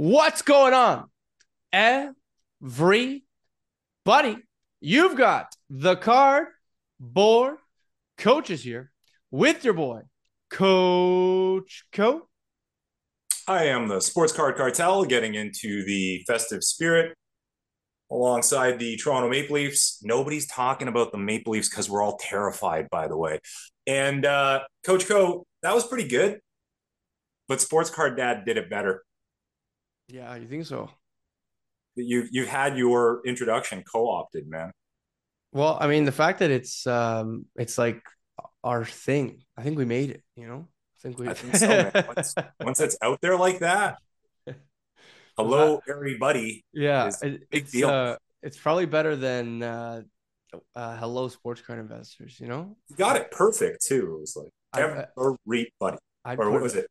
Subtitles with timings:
[0.00, 1.10] What's going on?
[1.72, 2.14] Everybody,
[4.80, 6.46] you've got the card
[7.00, 7.56] board
[8.16, 8.92] coaches here
[9.32, 10.02] with your boy,
[10.50, 12.28] Coach Koe.
[13.48, 17.16] I am the Sports Card Cartel getting into the festive spirit
[18.08, 19.98] alongside the Toronto Maple Leafs.
[20.04, 23.40] Nobody's talking about the Maple Leafs because we're all terrified, by the way.
[23.88, 26.38] And uh, Coach Koe, that was pretty good,
[27.48, 29.02] but Sports Card Dad did it better.
[30.08, 30.90] Yeah, you think so?
[31.96, 34.72] You've you've had your introduction co-opted, man.
[35.52, 38.02] Well, I mean, the fact that it's um, it's like
[38.62, 39.42] our thing.
[39.56, 40.22] I think we made it.
[40.36, 41.28] You know, I think we.
[41.28, 41.90] I think so.
[42.06, 43.98] Once, once it's out there like that,
[45.36, 46.64] hello, everybody.
[46.72, 47.88] Yeah, it- big it's deal.
[47.88, 50.02] uh, it's probably better than uh,
[50.76, 52.38] uh, hello sports card investors.
[52.40, 54.14] You know, You got it perfect too.
[54.16, 56.86] It was like I- everybody, I'd or what was it?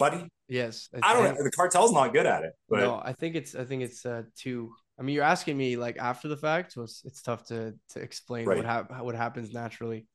[0.00, 0.28] Everybody.
[0.48, 1.44] Yes, I don't think- know.
[1.44, 4.22] The cartel's not good at it, but no, I think it's I think it's uh
[4.36, 4.72] two.
[4.98, 8.00] I mean, you're asking me like after the fact, so it's it's tough to to
[8.00, 8.56] explain Right.
[8.58, 10.06] what hap- what happens naturally.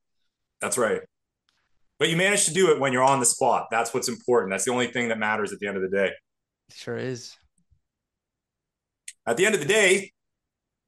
[0.62, 1.02] That's right.
[2.00, 3.68] But you managed to do it when you're on the spot.
[3.72, 4.52] That's what's important.
[4.52, 6.08] That's the only thing that matters at the end of the day.
[6.70, 7.36] It sure is.
[9.26, 10.12] At the end of the day,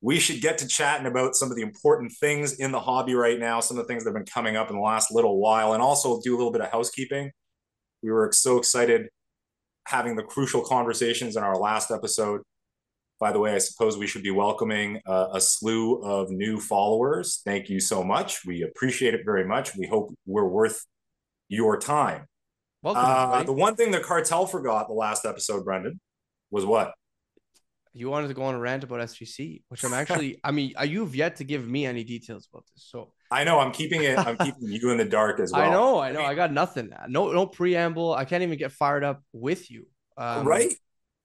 [0.02, 3.40] we should get to chatting about some of the important things in the hobby right
[3.40, 5.74] now, some of the things that have been coming up in the last little while,
[5.74, 7.32] and also do a little bit of housekeeping.
[8.04, 9.10] We were so excited
[9.86, 12.42] having the crucial conversations in our last episode.
[13.20, 17.42] By the way, I suppose we should be welcoming uh, a slew of new followers.
[17.44, 18.46] Thank you so much.
[18.46, 19.76] We appreciate it very much.
[19.76, 20.86] We hope we're worth
[21.50, 22.26] your time.
[22.84, 26.00] Welcome, Uh, the one thing the cartel forgot the last episode, Brendan,
[26.52, 26.94] was what?
[27.94, 30.40] you wanted to go on a rant about SGC, which I'm actually.
[30.44, 33.60] I mean, uh, you've yet to give me any details about this, so I know
[33.60, 34.18] I'm keeping it.
[34.18, 35.62] I'm keeping you in the dark as well.
[35.62, 36.92] I know, I know, I got nothing.
[37.08, 38.14] No, no preamble.
[38.14, 39.88] I can't even get fired up with you.
[40.18, 40.74] Um, right?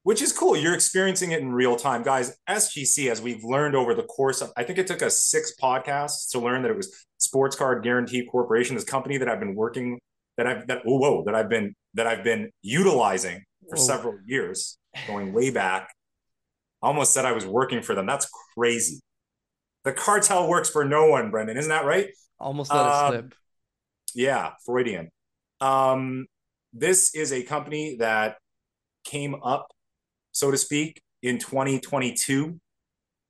[0.05, 0.57] Which is cool.
[0.57, 2.37] You're experiencing it in real time, guys.
[2.49, 6.31] SGC, as we've learned over the course of, I think it took us six podcasts
[6.33, 10.01] to learn that it was Sports Card Guarantee Corporation, this company that I've been working,
[10.37, 13.83] that I've that whoa, whoa that I've been that I've been utilizing for Whoa.
[13.83, 14.77] several years,
[15.07, 15.89] going way back.
[16.83, 18.07] I almost said I was working for them.
[18.07, 19.01] That's crazy.
[19.85, 21.57] The cartel works for no one, Brendan.
[21.57, 22.09] Isn't that right?
[22.39, 23.35] Almost let it Um, slip.
[24.15, 25.11] Yeah, Freudian.
[25.61, 26.27] Um,
[26.73, 28.39] this is a company that
[29.05, 29.69] came up,
[30.33, 32.61] so to speak, in 2022,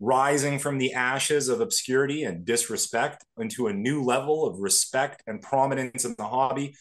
[0.01, 5.41] rising from the ashes of obscurity and disrespect into a new level of respect and
[5.41, 6.75] prominence in the hobby.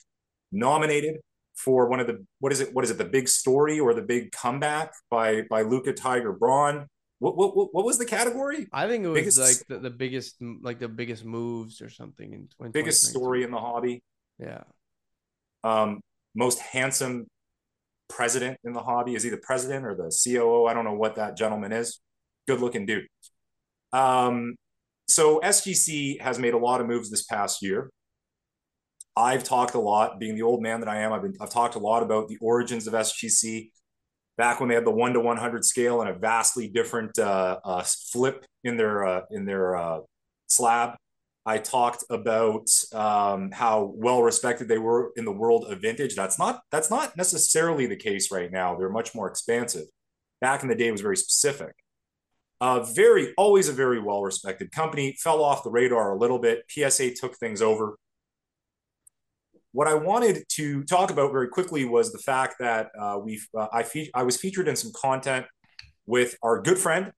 [0.51, 1.17] Nominated
[1.55, 2.73] for one of the what is it?
[2.73, 2.97] What is it?
[2.97, 6.87] The big story or the big comeback by by Luca Tiger Braun?
[7.21, 8.67] What what what was the category?
[8.73, 12.33] I think it was biggest- like the, the biggest, like the biggest moves or something
[12.33, 14.01] in 20, Biggest story in the hobby.
[14.39, 14.63] Yeah.
[15.63, 16.01] um,
[16.33, 17.27] most handsome
[18.09, 19.13] president in the hobby.
[19.13, 20.65] Is he the president or the COO?
[20.65, 21.99] I don't know what that gentleman is.
[22.47, 23.05] Good looking dude.
[23.93, 24.55] Um,
[25.07, 27.91] so SGC has made a lot of moves this past year.
[29.15, 31.13] I've talked a lot, being the old man that I am.
[31.13, 33.69] I've been I've talked a lot about the origins of SGC.
[34.41, 37.59] Back when they had the one to one hundred scale and a vastly different uh,
[37.63, 39.99] uh, flip in their uh, in their uh,
[40.47, 40.95] slab.
[41.45, 46.15] I talked about um, how well respected they were in the world of vintage.
[46.15, 48.73] That's not that's not necessarily the case right now.
[48.75, 49.85] They're much more expansive.
[50.39, 51.75] Back in the day, it was very specific.
[52.59, 55.15] Uh, very always a very well respected company.
[55.19, 56.63] Fell off the radar a little bit.
[56.67, 57.95] PSA took things over.
[59.73, 63.67] What I wanted to talk about very quickly was the fact that uh, we uh,
[63.71, 65.45] I fe- I was featured in some content
[66.05, 67.11] with our good friend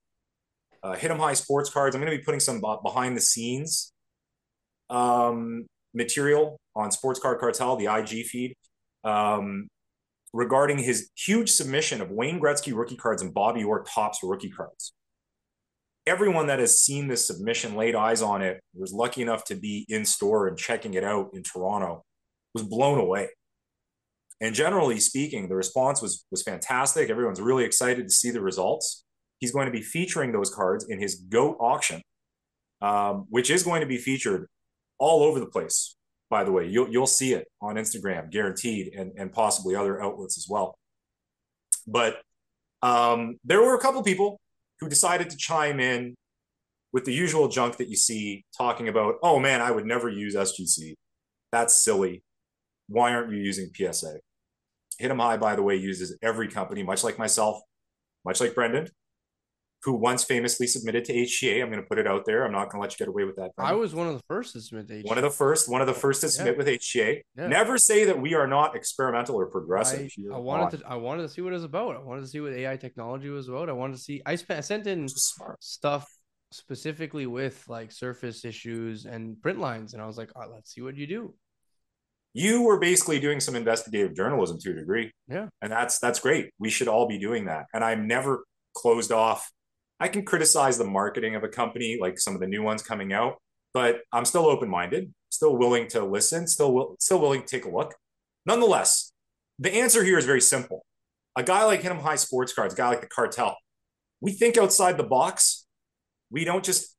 [0.83, 1.95] uh, Hit 'em High Sports Cards.
[1.95, 3.91] I'm going to be putting some behind the scenes
[4.89, 8.55] um, material on Sports Card Cartel, the IG feed,
[9.03, 9.67] um,
[10.33, 14.93] regarding his huge submission of Wayne Gretzky rookie cards and Bobby Orr Topps rookie cards.
[16.05, 19.85] Everyone that has seen this submission, laid eyes on it, was lucky enough to be
[19.87, 22.03] in store and checking it out in Toronto,
[22.53, 23.29] was blown away.
[24.41, 27.09] And generally speaking, the response was was fantastic.
[27.09, 29.05] Everyone's really excited to see the results.
[29.39, 32.01] He's going to be featuring those cards in his GOAT auction,
[32.81, 34.47] um, which is going to be featured
[34.99, 35.95] all over the place.
[36.29, 40.37] By the way, you'll you'll see it on Instagram, guaranteed, and and possibly other outlets
[40.37, 40.75] as well.
[41.87, 42.21] But
[42.81, 44.39] um, there were a couple people
[44.79, 46.15] who decided to chime in
[46.91, 49.15] with the usual junk that you see talking about.
[49.23, 50.95] Oh man, I would never use SGC.
[51.51, 52.23] That's silly.
[52.93, 54.19] Why aren't you using PSA?
[54.99, 57.59] Hit 'em high, by the way, uses every company, much like myself,
[58.23, 58.87] much like Brendan.
[59.85, 61.61] who once famously submitted to HGA.
[61.61, 62.45] I'm going to put it out there.
[62.45, 63.51] I'm not going to let you get away with that.
[63.57, 65.07] I was one of the first to submit to HGA.
[65.09, 66.57] One of the first, one of the first to submit Yeah.
[66.57, 67.21] with HGA.
[67.35, 67.47] Yeah.
[67.47, 70.09] Never say that we are not experimental or progressive.
[70.17, 70.43] I, I not.
[70.43, 71.97] wanted to I wanted to see what it was about.
[71.97, 73.67] I wanted to see what AI technology was about.
[73.67, 75.05] I wanted to see I spent I sent in
[75.59, 76.07] stuff
[76.51, 80.81] specifically with like surface issues and print lines and I was like, oh, let's see
[80.81, 81.33] what you do.
[82.33, 85.11] You were basically doing some investigative journalism to a degree.
[85.27, 85.47] Yeah.
[85.61, 86.51] And that's that's great.
[86.59, 87.65] We should all be doing that.
[87.73, 88.43] And I'm never
[88.75, 89.51] closed off.
[89.99, 93.13] I can criticize the marketing of a company, like some of the new ones coming
[93.13, 93.35] out,
[93.73, 97.69] but I'm still open-minded, still willing to listen, still will, still willing to take a
[97.69, 97.93] look.
[98.45, 99.13] Nonetheless,
[99.59, 100.83] the answer here is very simple.
[101.35, 103.55] A guy like Hit 'em High Sports Cards, a guy like the cartel,
[104.19, 105.65] we think outside the box.
[106.31, 106.97] We don't just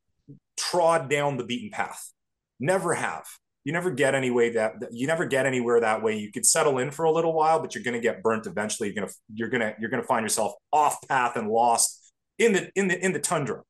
[0.57, 2.13] trod down the beaten path.
[2.61, 3.27] Never have.
[3.65, 6.19] You never get any way that you never get anywhere that way.
[6.19, 8.89] You could settle in for a little while, but you're going to get burnt eventually.
[8.89, 12.13] You're going to you're going to you're going to find yourself off path and lost
[12.39, 13.63] in the in the in the tundra.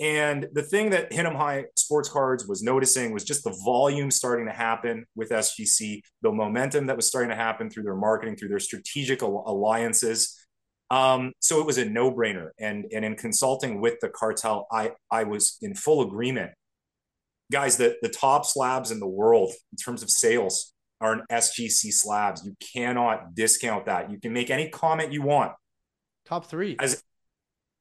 [0.00, 4.10] And the thing that Hit 'em High Sports Cards was noticing was just the volume
[4.12, 8.36] starting to happen with SGC, the momentum that was starting to happen through their marketing,
[8.36, 10.36] through their strategic al- alliances.
[10.90, 12.50] Um, so it was a no-brainer.
[12.60, 16.52] And and in consulting with the cartel, I I was in full agreement.
[17.50, 21.92] Guys, the, the top slabs in the world in terms of sales are an SGC
[21.92, 22.44] slabs.
[22.44, 24.10] You cannot discount that.
[24.10, 25.52] You can make any comment you want.
[26.26, 26.76] Top three.
[26.80, 27.02] As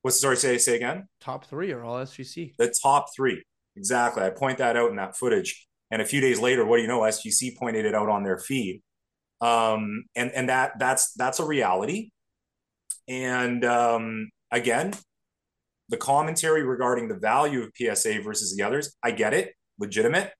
[0.04, 1.08] what's sorry, say say again?
[1.20, 2.56] Top three are all SGC.
[2.58, 3.44] the top three.
[3.76, 4.24] Exactly.
[4.24, 5.68] I point that out in that footage.
[5.92, 7.02] And a few days later, what do you know?
[7.02, 8.82] SGC pointed it out on their feed.
[9.42, 12.10] Um, and and that that's that's a reality.
[13.08, 14.94] And um, again,
[15.90, 20.34] the commentary regarding the value of PSA versus the others, I get it, legitimate.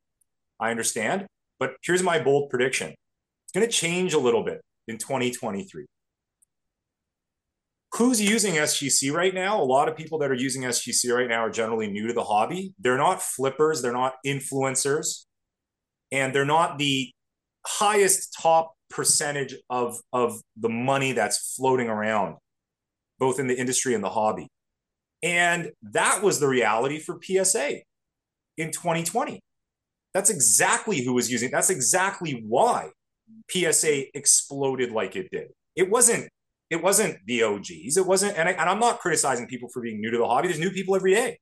[0.60, 1.28] I understand.
[1.60, 2.90] But here's my bold prediction.
[2.90, 5.86] It's going to change a little bit in 2023
[7.98, 9.62] who's using SGC right now?
[9.62, 12.24] A lot of people that are using SGC right now are generally new to the
[12.24, 12.74] hobby.
[12.80, 15.26] They're not flippers, they're not influencers,
[16.12, 17.12] and they're not the
[17.66, 22.36] highest top percentage of, of the money that's floating around,
[23.20, 24.48] both in the industry and the hobby.
[25.24, 27.80] And that was the reality for PSA
[28.58, 29.42] in 2020.
[30.14, 31.52] That's exactly who was using.
[31.52, 32.92] That's exactly why
[33.52, 35.50] PSA exploded like it did.
[35.76, 36.30] It wasn't
[36.70, 37.96] it wasn't the OGs.
[37.98, 40.50] It wasn't, and, I, and I'm not criticizing people for being new to the hobby.
[40.50, 41.40] There's new people every day,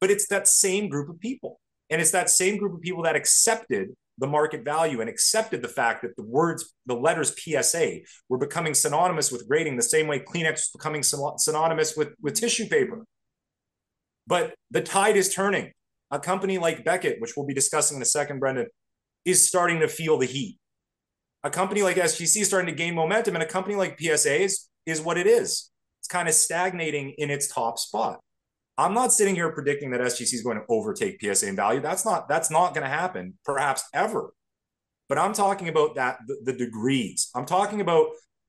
[0.00, 1.60] but it's that same group of people,
[1.90, 5.68] and it's that same group of people that accepted the market value and accepted the
[5.68, 10.20] fact that the words, the letters PSA, were becoming synonymous with grading the same way
[10.20, 13.04] Kleenex was becoming synonymous with with tissue paper.
[14.26, 15.72] But the tide is turning.
[16.12, 18.66] A company like Beckett, which we'll be discussing in a second, Brendan,
[19.24, 20.60] is starting to feel the heat
[21.42, 24.68] a company like SGC is starting to gain momentum, and a company like PSA is,
[24.86, 25.70] is what it is.
[26.00, 28.20] It's kind of stagnating in its top spot.
[28.80, 31.80] I'm not sitting here predicting that SGC is going to overtake PSA in value.
[31.80, 34.32] That's not that's not going to happen, perhaps ever.
[35.06, 37.28] But I'm talking about that the, the degrees.
[37.34, 38.06] I'm talking about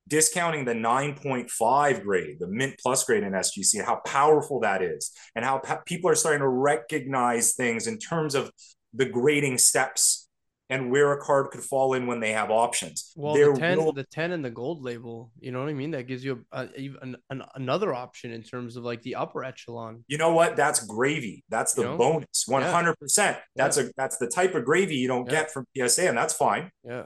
[0.07, 5.12] discounting the 9.5 grade, the mint plus grade in SGC, and how powerful that is,
[5.36, 8.51] and how people are starting to recognize things in terms of
[8.94, 10.30] the grading steps
[10.71, 13.12] and where a card could fall in when they have options.
[13.15, 15.31] Well, There the ten, will- the ten, and the gold label.
[15.39, 15.91] You know what I mean?
[15.91, 19.44] That gives you a, a, even an, another option in terms of like the upper
[19.44, 20.03] echelon.
[20.07, 20.56] you know what?
[20.56, 21.44] That's gravy.
[21.50, 21.97] That's the You know?
[21.97, 22.45] bonus.
[22.47, 23.38] One hundred percent.
[23.56, 25.41] That's a that's the type of gravy you don't Yeah.
[25.41, 26.71] get from PSA, and that's fine.
[26.83, 27.03] Yeah,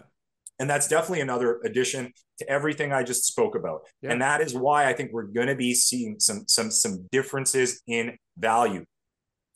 [0.59, 3.81] And that's definitely another addition to everything I just spoke about.
[4.01, 4.11] Yeah.
[4.11, 7.81] And that is why I think we're going to be seeing some some some differences
[7.87, 8.85] in value.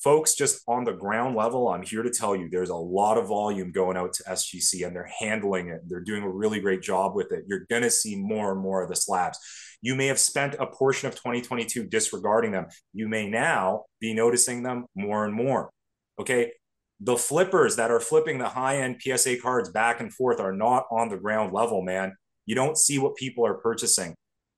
[0.03, 3.27] Folks, just on the ground level, I'm here to tell you there's a lot of
[3.27, 5.81] volume going out to SGC and they're handling it.
[5.89, 7.43] They're doing a really great job with it.
[7.47, 9.37] You're going to see more and more of the slabs.
[9.81, 12.67] You may have spent a portion of 2022 disregarding them.
[12.93, 15.69] You may now be noticing them more and more.
[16.17, 16.53] Okay.
[17.01, 20.85] The flippers that are flipping the high end PSA cards back and forth are not
[20.91, 22.15] on the ground level, man.
[22.45, 24.15] You don't see what people are purchasing.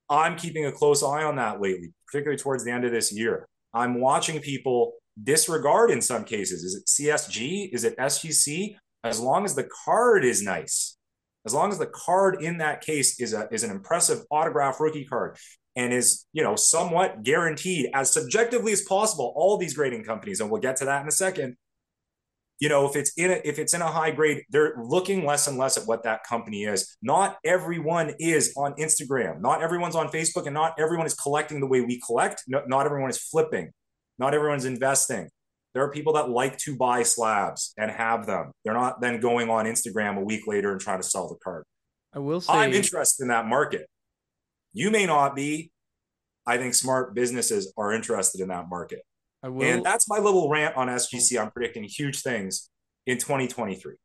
[0.07, 3.48] I'm keeping a close eye on that lately, particularly towards the end of this year.
[3.74, 6.63] I'm watching people disregard in some cases.
[6.63, 7.70] Is it CSG?
[7.74, 8.75] Is it SGC?
[9.03, 10.98] As long as the card is nice,
[11.46, 15.06] as long as the card in that case is a is an impressive autograph rookie
[15.06, 15.38] card
[15.75, 19.34] and is you know somewhat guaranteed as subjectively as possible.
[19.36, 21.58] All these grading companies, and we'll get to that in a second.
[22.60, 25.48] You know, if it's in a, if it's in a high grade, they're looking less
[25.48, 26.96] and less at what that company is.
[27.01, 29.41] Not everyone is on Instagram.
[29.41, 32.44] Not everyone's on Facebook, and not everyone is collecting the way we collect.
[32.48, 33.72] No, not everyone is flipping.
[34.22, 35.30] Not everyone's investing.
[35.74, 38.51] There are people that like to buy slabs and have them.
[38.63, 41.63] They're not then going on Instagram a week later and trying to sell the card.
[42.13, 42.54] I will say.
[42.54, 43.88] I'm interested in that market.
[44.74, 45.72] You may not be.
[46.46, 49.01] I think smart businesses are interested in that market.
[49.42, 49.63] I will.
[49.63, 51.42] And that's my little rant on SGC.
[51.42, 52.70] I'm predicting huge things
[53.08, 53.96] in 2023.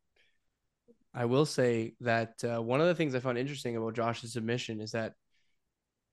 [1.12, 4.80] I will say that uh, one of the things I found interesting about Josh's submission
[4.80, 5.12] is that,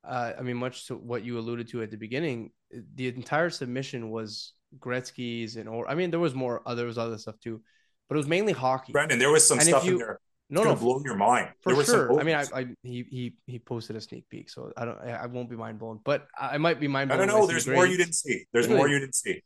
[0.04, 2.52] uh, I mean, much to what you alluded to at the beginning,
[2.96, 6.62] the entire submission was Gretzky's and or I mean, there was more.
[6.76, 7.62] There was other stuff too,
[8.10, 8.92] but it was mainly hockey.
[8.92, 10.20] Brendan, there was some And stuff you- in there.
[10.50, 11.50] No, It's no, blow your mind.
[11.62, 12.20] for there sure.
[12.20, 12.44] I mean, I.
[12.54, 15.00] I he he he posted a sneak peek, so I don't.
[15.00, 17.22] I I won't be mind blown, but I I might be mind blown.
[17.22, 17.48] I don't know.
[17.48, 18.46] There's more you didn't see.
[18.52, 18.78] There's Really?
[18.78, 19.42] more you didn't see.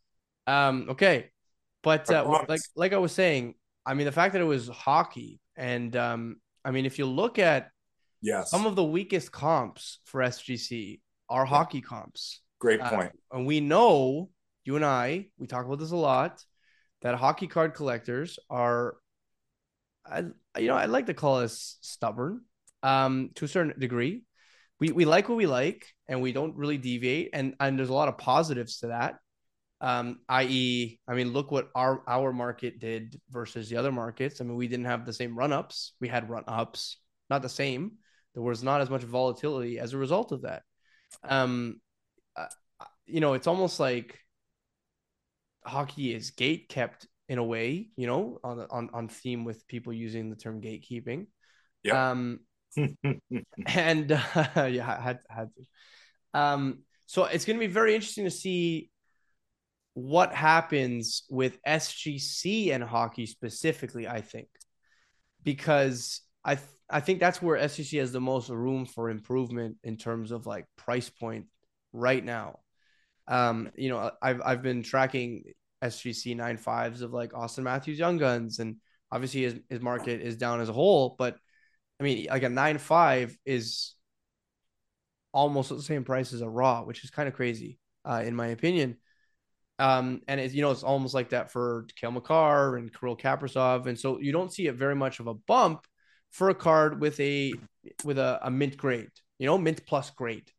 [0.48, 0.88] Um.
[0.90, 1.30] Okay,
[1.84, 3.54] but uh, like like I was saying,
[3.86, 7.40] I mean, the fact that it was hockey, and um, I mean, if you look
[7.40, 7.70] at
[8.22, 8.50] Yes.
[8.52, 13.12] some of the weakest comps for SGC are hockey comps, Great uh, point.
[13.32, 14.30] and we know
[14.66, 16.44] you and I we talk about this a lot
[17.02, 18.96] that hockey card collectors are,
[20.06, 20.24] I
[20.58, 22.42] you know I like to call us stubborn,
[22.82, 24.24] um, to a certain degree.
[24.80, 27.94] We we like what we like, and we don't really deviate, and and there's a
[27.94, 29.16] lot of positives to that.
[29.80, 34.42] Um, i.e., I mean, look what our our market did versus the other markets.
[34.42, 35.94] I mean, we didn't have the same run ups.
[36.02, 36.98] We had run ups,
[37.30, 37.94] not the same.
[38.38, 40.62] There was not as much volatility as a result of that.
[41.24, 41.82] Um,
[42.36, 42.46] uh,
[43.08, 44.20] you know, it's almost like
[45.66, 49.92] hockey is gate kept in a way, you know, on on on theme with people
[49.92, 51.26] using the term gatekeeping.
[51.82, 52.12] Yeah.
[52.12, 52.42] Um,
[53.66, 54.22] and uh,
[54.70, 56.40] yeah, I had had to.
[56.40, 58.92] Um, so it's going to be very interesting to see
[59.96, 64.08] what happens with SGC and hockey specifically.
[64.08, 64.50] I think
[65.44, 69.98] because I th- I think that's where SGC has the most room for improvement in
[69.98, 71.48] terms of like price point
[71.94, 72.60] right now.
[73.28, 75.44] Um, you know, I've I've been tracking
[75.82, 78.78] SGC nine fives of like Auston Matthews Young Guns, and
[79.12, 81.38] obviously his, his market is down as a whole, but
[82.00, 83.96] I mean, like a nine five is
[85.34, 88.48] almost the same price as a raw, which is kind of crazy, uh, in my
[88.48, 88.98] opinion.
[89.80, 93.88] Um, and it's you know, it's almost like that for Cale Makar and Kirill Kaprizov.
[93.88, 95.86] And so you don't see it very much of a bump
[96.32, 97.54] for a card with a
[98.04, 100.50] with a, a mint grade, you know, mint plus grade.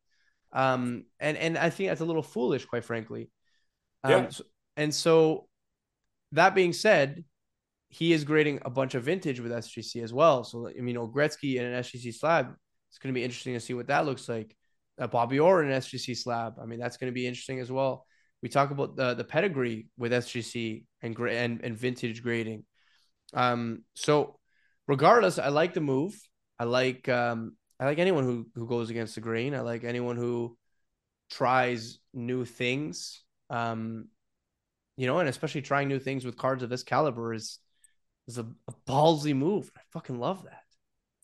[0.52, 3.30] Um, and and I think that's a little foolish, quite frankly.
[4.04, 4.28] Um, Yeah.
[4.30, 4.44] so-
[4.76, 5.48] and so
[6.32, 7.24] that being said,
[7.88, 10.44] he is grading a bunch of vintage with SGC as well.
[10.44, 12.54] So I mean, Gretzky in an SGC slab,
[12.90, 14.54] it's going to be interesting to see what that looks like.
[15.00, 17.70] Uh, Bobby Orr in an SGC slab, I mean, that's going to be interesting as
[17.70, 18.04] well.
[18.42, 22.64] We talk about the the pedigree with SGC and and and vintage grading.
[23.34, 24.37] Um, so
[24.88, 26.18] regardless, I like the move.
[26.58, 29.54] I like um I like anyone who who goes against the grain.
[29.54, 30.56] I like anyone who
[31.30, 33.22] tries new things.
[33.50, 34.08] Um,
[34.96, 37.60] you know, and especially trying new things with cards of this caliber is
[38.26, 39.70] is a, a ballsy move.
[39.76, 40.62] I fucking love that.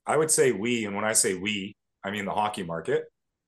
[0.06, 3.04] I would say we, and when I say we, I mean the hockey market,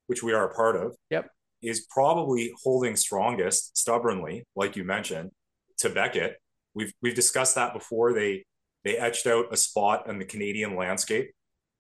[0.08, 0.96] which we are a part of.
[1.11, 1.30] Yep.
[1.62, 5.30] Is probably holding strongest stubbornly, like you mentioned,
[5.78, 6.37] to Beckett.
[6.75, 8.12] We've we've discussed that before.
[8.12, 8.44] They
[8.87, 11.33] they etched out a spot in the Canadian landscape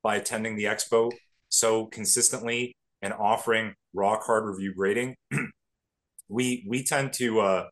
[0.02, 1.12] by attending the expo
[1.48, 5.14] so consistently and offering raw card review grading.
[6.28, 7.64] we we tend to uh,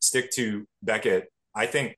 [0.00, 1.28] stick to Beckett.
[1.54, 1.96] I think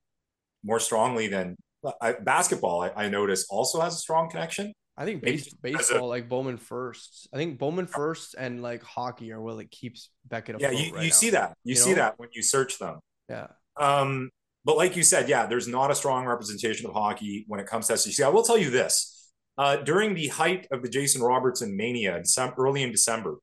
[0.65, 1.55] more strongly than
[2.01, 2.83] I, basketball.
[2.83, 4.73] I, I notice also has a strong connection.
[4.97, 7.29] I think base, baseball, like Bowman first.
[7.33, 11.05] I think Bowman first and like hockey are what like keeps Beckett Yeah, you, right
[11.05, 11.15] you now.
[11.15, 11.55] see that.
[11.63, 11.97] You, You see know?
[11.97, 12.99] that when you search them.
[13.29, 13.47] Yeah.
[13.77, 14.31] Um,
[14.65, 17.89] but like you said, yeah, there's not a strong representation of hockey when it comes
[17.89, 18.25] to SGC.
[18.25, 22.55] I will tell you this: uh, during the height of the Jason Robertson mania, December,
[22.59, 23.39] early in December,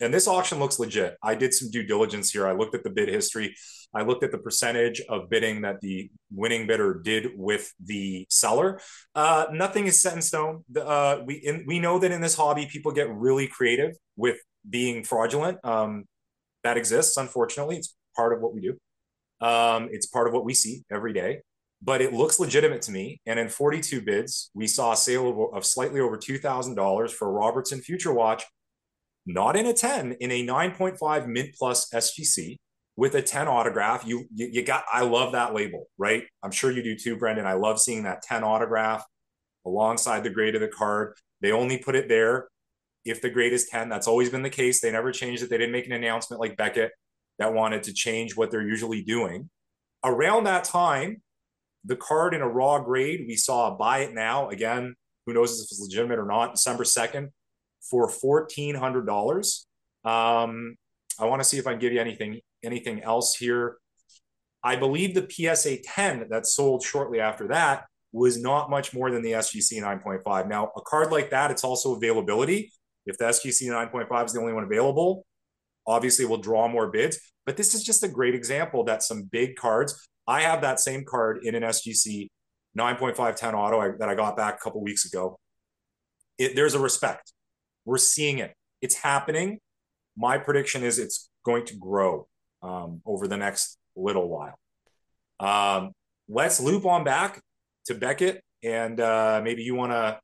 [0.00, 1.16] and this auction looks legit.
[1.22, 2.46] I did some due diligence here.
[2.46, 3.54] I looked at the bid history.
[3.94, 8.80] I looked at the percentage of bidding that the winning bidder did with the seller.
[9.14, 10.64] Uh, nothing is set in stone.
[10.76, 14.38] Uh, we in, we know that in this hobby, people get really creative with
[14.68, 15.58] being fraudulent.
[15.64, 16.04] Um,
[16.64, 17.76] that exists, unfortunately.
[17.76, 18.76] It's part of what we do.
[19.44, 21.42] Um, it's part of what we see every day,
[21.82, 23.20] but it looks legitimate to me.
[23.26, 27.30] And in 42 bids, we saw a sale of, of slightly over $2,000 for a
[27.30, 28.44] Robertson Future Watch,
[29.26, 32.56] not in a 10, in a 9.5 Mint Plus SGC
[32.96, 34.06] with a 10 autograph.
[34.06, 36.24] You, you, you got, I love that label, right?
[36.42, 37.44] I'm sure you do too, Brendan.
[37.44, 39.04] I love seeing that 10 autograph
[39.66, 41.18] alongside the grade of the card.
[41.42, 42.48] They only put it there
[43.04, 43.90] if the grade is 10.
[43.90, 44.80] That's always been the case.
[44.80, 45.50] They never changed it.
[45.50, 46.92] They didn't make an announcement like Beckett
[47.38, 49.50] that wanted to change what they're usually doing.
[50.04, 51.22] Around that time,
[51.84, 54.48] the card in a raw grade, we saw a buy it now.
[54.48, 54.94] Again,
[55.26, 57.28] who knows if it's legitimate or not, December 2nd
[57.90, 59.64] for $1,400.
[60.04, 60.76] Um,
[61.18, 63.76] I want to see if I can give you anything anything else here.
[64.62, 69.22] I believe the PSA 10 that sold shortly after that was not much more than
[69.22, 70.48] the SGC 9.5.
[70.48, 72.72] Now, a card like that, it's also availability.
[73.04, 75.26] If the SGC 9.5 is the only one available,
[75.86, 77.18] obviously we'll draw more bids.
[77.46, 80.08] But this is just a great example that some big cards.
[80.26, 82.28] I have that same card in an SGC
[82.78, 85.38] 9.510 auto I, that I got back a couple weeks ago.
[86.38, 87.32] It, there's a respect.
[87.84, 88.54] We're seeing it.
[88.80, 89.58] It's happening.
[90.16, 92.26] My prediction is it's going to grow
[92.62, 94.58] um, over the next little while.
[95.38, 95.92] Um,
[96.28, 97.40] let's loop on back
[97.86, 100.18] to Beckett, and uh, maybe you want to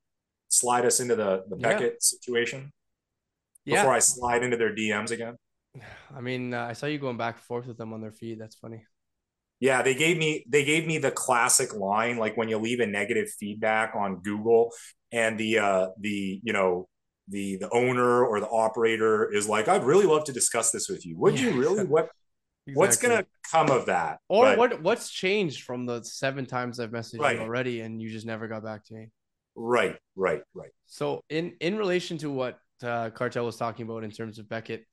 [0.48, 1.98] slide us into the the Beckett yeah.
[2.00, 2.72] situation
[3.64, 3.90] before yeah.
[3.90, 5.36] I slide into their DMs again.
[6.16, 8.40] I mean, uh, I saw you going back and forth with them on their feed.
[8.40, 8.84] That's funny.
[9.60, 12.86] Yeah, they gave me they gave me the classic line like when you leave a
[12.86, 14.72] negative feedback on Google
[15.12, 16.88] and the uh the you know
[17.28, 21.06] the the owner or the operator is like, I'd really love to discuss this with
[21.06, 21.16] you.
[21.18, 21.50] Would yeah.
[21.50, 21.84] you really?
[21.84, 22.10] What
[22.66, 22.74] exactly.
[22.74, 24.18] what's gonna come of that?
[24.28, 27.36] Or but, what what's changed from the seven times I've messaged right.
[27.36, 29.08] you already and you just never got back to me?
[29.54, 30.70] Right, right, right.
[30.86, 34.86] So in in relation to what uh, Cartel was talking about in terms of Beckett,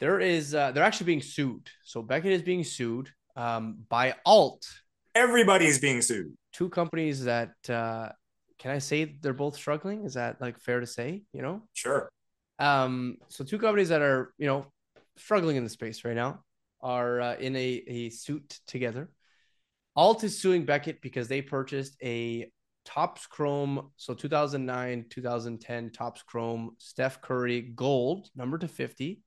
[0.00, 1.68] there is uh, they're actually being sued.
[1.84, 4.66] So Beckett is being sued um, by Alt.
[5.14, 6.34] Everybody's being sued.
[6.52, 8.08] Two companies that uh,
[8.58, 10.04] can I say they're both struggling?
[10.04, 11.22] Is that like fair to say?
[11.32, 12.10] You know, sure.
[12.58, 14.66] Um, so two companies that are you know
[15.16, 16.42] struggling in the space right now
[16.80, 19.10] are uh, in a a suit together.
[19.96, 22.50] Alt is suing Beckett because they purchased a
[22.86, 29.20] Topps Chrome, so 2009, 2010 Topps Chrome Steph Curry Gold, number to 50,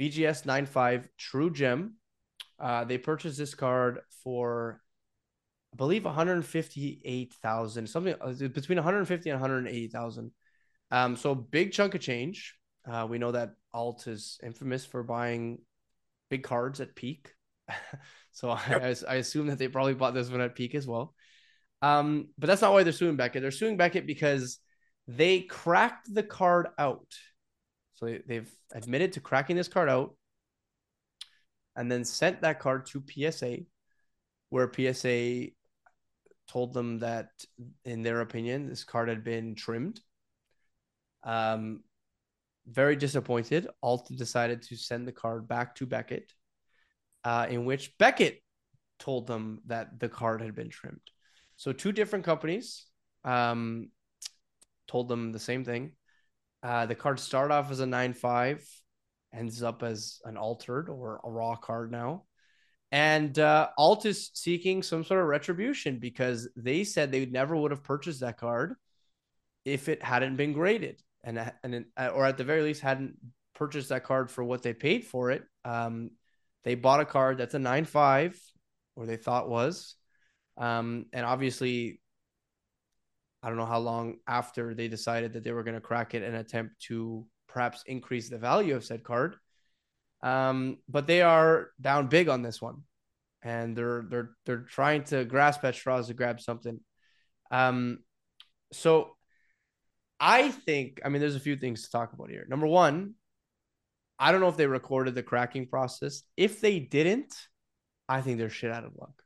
[0.00, 1.94] BGS 95 True Gem.
[2.58, 4.80] Uh, they purchased this card for,
[5.72, 10.30] I believe, 158,000, something uh, between 150 and 180,000.
[10.90, 12.54] Um, so big chunk of change.
[12.88, 15.58] Uh, we know that Alt is infamous for buying
[16.30, 17.32] big cards at peak.
[18.32, 18.50] so.
[18.50, 21.14] I, I assume that they probably bought this one at peak as well.
[21.82, 23.42] Um, but that's not why they're suing Beckett.
[23.42, 24.58] They're suing Beckett because
[25.06, 27.12] they cracked the card out.
[27.94, 30.14] So they've admitted to cracking this card out
[31.76, 33.58] and then sent that card to PSA,
[34.50, 35.48] where PSA
[36.48, 37.30] told them that,
[37.84, 40.00] in their opinion, this card had been trimmed.
[41.22, 41.82] Um,
[42.66, 43.66] very disappointed.
[43.82, 46.32] Alt decided to send the card back to Beckett,
[47.24, 48.42] uh, in which Beckett
[48.98, 51.00] told them that the card had been trimmed.
[51.56, 52.86] So two different companies
[53.24, 53.90] um,
[54.86, 55.92] told them the same thing.
[56.64, 58.66] Uh, the card start off as a nine five,
[59.34, 62.24] ends up as an altered or a raw card now.
[62.90, 67.70] And uh, Alt is seeking some sort of retribution because they said they never would
[67.70, 68.76] have purchased that card
[69.64, 73.16] if it hadn't been graded, and and or at the very least hadn't
[73.54, 75.42] purchased that card for what they paid for it.
[75.64, 76.12] Um,
[76.62, 78.40] they bought a card that's a nine five,
[78.96, 79.96] or they thought was,
[80.56, 82.00] um, and obviously,
[83.44, 86.22] I don't know how long after they decided that they were going to crack it
[86.22, 89.36] and attempt to perhaps increase the value of said card.
[90.22, 92.84] Um, but they are down big on this one,
[93.42, 96.80] and they're they're they're trying to grasp at straws to grab something.
[97.50, 97.98] Um,
[98.72, 99.14] so
[100.18, 102.46] I think I mean there's a few things to talk about here.
[102.48, 103.12] Number one,
[104.18, 106.22] I don't know if they recorded the cracking process.
[106.38, 107.34] If they didn't,
[108.08, 109.23] I think they're shit out of luck.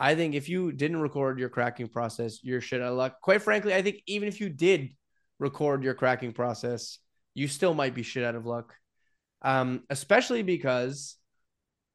[0.00, 3.20] I think if you didn't record your cracking process, you're shit out of luck.
[3.20, 4.94] Quite frankly, I think even if you did
[5.40, 6.98] record your cracking process,
[7.34, 8.74] you still might be shit out of luck.
[9.42, 11.16] Um, especially because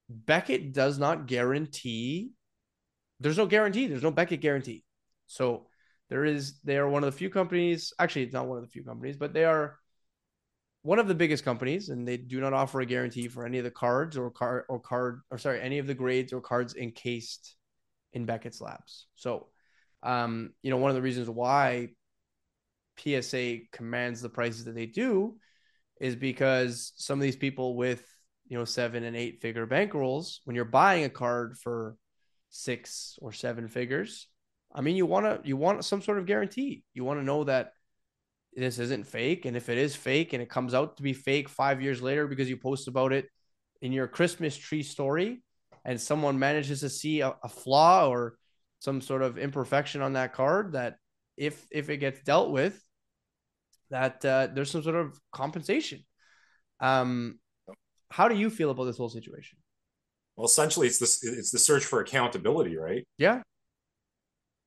[0.10, 2.32] Beckett does not guarantee.
[3.22, 3.88] There's no guarantee.
[3.88, 4.84] There's no Beckett guarantee.
[5.28, 5.68] So
[6.10, 6.60] there is.
[6.64, 7.94] They are one of the few companies.
[8.00, 9.80] Actually, it's not one of the few companies, but they are
[10.82, 13.64] one of the biggest companies, and they do not offer a guarantee for any of
[13.64, 17.56] the cards or card or card or sorry, any of the grades or cards encased
[18.14, 19.08] in Beckett's labs.
[19.16, 19.48] So,
[20.02, 21.90] um, you know, one of the reasons why
[23.00, 25.36] PSA commands the prices that they do
[26.00, 28.06] is because some of these people with,
[28.48, 31.96] you know, seven and eight figure bankrolls, when you're buying a card for
[32.50, 34.28] six or seven figures,
[34.74, 36.84] I mean, you want to, you want some sort of guarantee.
[36.94, 37.74] You want to know that
[38.56, 39.46] this isn't fake.
[39.46, 42.28] And if it is fake and it comes out to be fake five years later
[42.28, 43.28] because you post about it
[43.82, 45.42] in your Christmas tree story,
[45.86, 48.38] and someone manages to see a, a flaw or
[48.80, 50.98] some sort of imperfection on that card that
[51.38, 52.82] if if it gets dealt with
[53.90, 56.04] that uh, there's some sort of compensation.
[56.80, 57.40] Um
[58.10, 59.58] how do you feel about this whole situation?
[60.36, 63.06] Well essentially it's this it's the search for accountability right?
[63.18, 63.42] Yeah.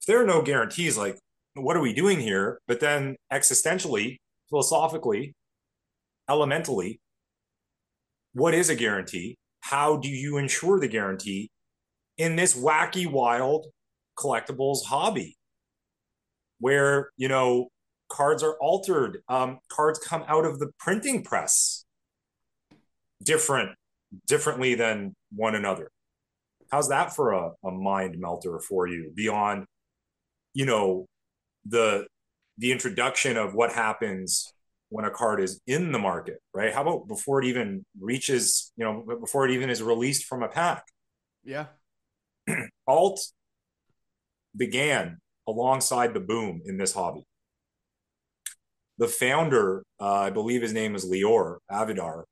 [0.01, 1.19] If there are no guarantees like
[1.55, 2.61] what are we doing here?
[2.67, 4.17] But then existentially
[4.49, 5.35] philosophically
[6.29, 7.01] elementally
[8.33, 9.37] what is a guarantee
[9.71, 11.51] how do you ensure the guarantee
[12.19, 13.67] in this wacky, wild
[14.19, 15.37] collectibles hobby?
[16.59, 17.69] Where, you know,
[18.09, 19.19] cards are altered.
[19.29, 21.85] Um, cards come out of the printing press
[23.23, 23.71] different,
[24.27, 25.91] differently than one another.
[26.71, 29.67] How's that for a, a mind melter for you beyond,
[30.55, 31.07] you know,
[31.65, 32.07] the
[32.59, 34.53] the introduction of what happens
[34.89, 36.73] when a card is in the market, right?
[36.73, 40.49] How about before it even reaches, you know, before it even is released from a
[40.49, 40.85] pack?
[41.45, 41.67] Yeah.
[42.87, 43.21] Alt
[44.57, 47.25] began alongside the boom in this hobby.
[48.99, 52.25] The founder, uh, I believe his name is Leore Avidar,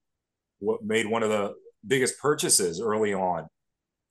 [0.60, 1.54] what made one of the
[1.86, 3.46] biggest purchases early on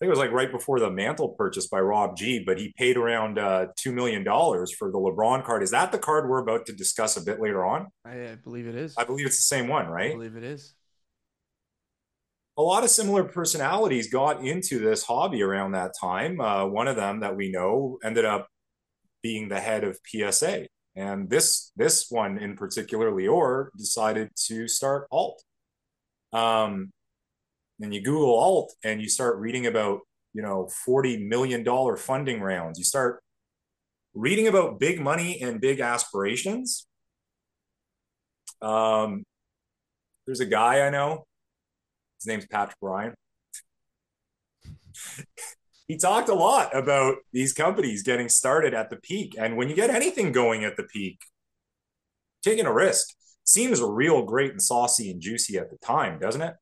[0.03, 2.97] think it was like right before the mantle purchase by Rob G, but he paid
[2.97, 5.63] around uh, $2 million for the LeBron card.
[5.63, 7.87] Is that the card we're about to discuss a bit later on?
[8.03, 8.95] I, I believe it is.
[8.97, 10.11] I believe it's the same one, right?
[10.11, 10.73] I believe it is.
[12.57, 16.41] A lot of similar personalities got into this hobby around that time.
[16.41, 18.49] Uh, one of them that we know ended up
[19.21, 20.67] being the head of PSA.
[20.97, 25.41] And this this one in particular, Leore, decided to start alt.
[26.33, 26.91] Um,
[27.81, 29.99] and you Google alt and you start reading about,
[30.33, 31.65] you know, $40 million
[31.97, 33.21] funding rounds, you start
[34.13, 36.85] reading about big money and big aspirations.
[38.61, 39.23] Um,
[40.25, 41.25] there's a guy I know,
[42.19, 43.13] his name's Patrick Ryan.
[45.87, 49.35] he talked a lot about these companies getting started at the peak.
[49.37, 51.19] And when you get anything going at the peak,
[52.41, 53.07] taking a risk
[53.45, 56.55] seems real great and saucy and juicy at the time, doesn't it?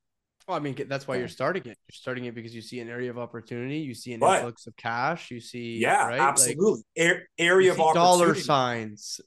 [0.46, 1.78] Well, I mean, that's why you're starting it.
[1.88, 4.66] You're starting it because you see an area of opportunity, you see an but, influx
[4.66, 6.20] of cash, you see, yeah, right?
[6.20, 9.20] absolutely, like, area of dollar signs,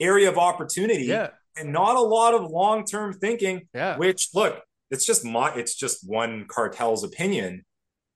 [0.00, 3.68] area of opportunity, yeah, and not a lot of long term thinking.
[3.74, 7.64] Yeah, which look, it's just my, it's just one cartel's opinion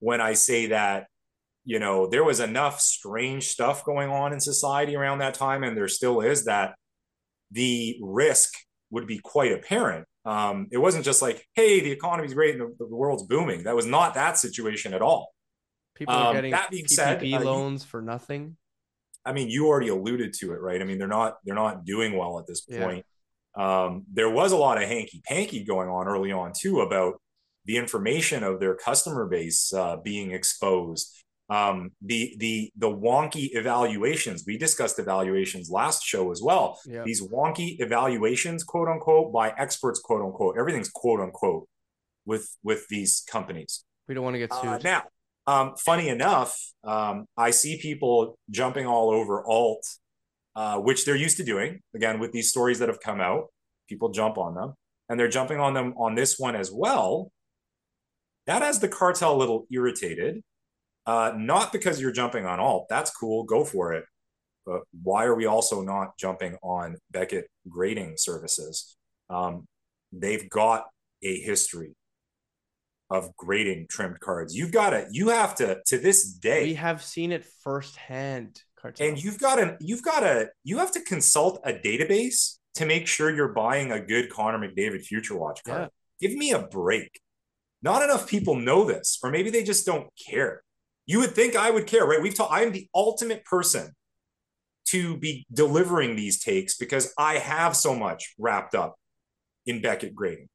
[0.01, 1.07] when I say that.
[1.69, 5.77] You know, there was enough strange stuff going on in society around that time, and
[5.77, 6.77] there still is that
[7.51, 8.53] the risk
[8.91, 12.87] would be quite apparent um, it wasn't just like, hey, the economy's great and the,
[12.87, 13.63] the, world's booming.
[13.63, 15.33] That was not that situation at all.
[15.95, 18.57] People are um, getting that being PPP said, uh, loans you, for nothing.
[19.25, 20.83] I mean, you already alluded to it, right?
[20.83, 23.07] I mean, they're not they're not doing well at this point.
[23.57, 23.85] Yeah.
[23.85, 27.21] Um, there was a lot of hanky panky going on early on too about
[27.65, 34.45] the information of their customer base uh, being exposed um, the the the wonky evaluations.
[34.47, 36.81] We discussed evaluations last show as well.
[37.05, 40.57] These wonky evaluations, quote unquote, by experts, quote unquote.
[40.59, 41.69] Everything's quote unquote
[42.25, 43.85] with with these companies.
[44.09, 44.71] We don't want to get uh, sued.
[44.71, 45.03] Uh, now,
[45.47, 49.87] um, funny enough, um, I see people jumping all over alt,
[50.57, 51.81] uh, which they're used to doing.
[51.95, 53.53] Again, with these stories that have come out,
[53.89, 54.75] people jump on them,
[55.09, 57.31] and they're jumping on them on this one as well.
[58.47, 60.43] That has the cartel a little irritated
[61.07, 62.87] uh, not because you're jumping on alt.
[62.89, 63.45] That's cool.
[63.45, 64.05] Go for it.
[64.65, 68.97] But why are we also not jumping on Beckett grading services?
[69.31, 69.67] Um,
[70.13, 70.87] they've got
[71.23, 71.95] a history
[73.09, 74.57] of grading trimmed cards.
[74.57, 76.65] You've got to, you have to, to this day.
[76.65, 78.61] We have seen it firsthand.
[78.77, 79.07] Cartel.
[79.07, 83.07] And you've got to, you've got to, you have to consult a database to make
[83.07, 85.91] sure you're buying a good Connor McDavid Future Watch card.
[86.21, 86.29] Yeah.
[86.29, 87.21] Give me a break.
[87.83, 90.63] Not enough people know this, or maybe they just don't care.
[91.07, 92.21] You would think I would care, right?
[92.21, 93.93] We've talked, I am the ultimate person
[94.87, 98.97] to be delivering these takes because I have so much wrapped up
[99.67, 100.49] in Beckett grading.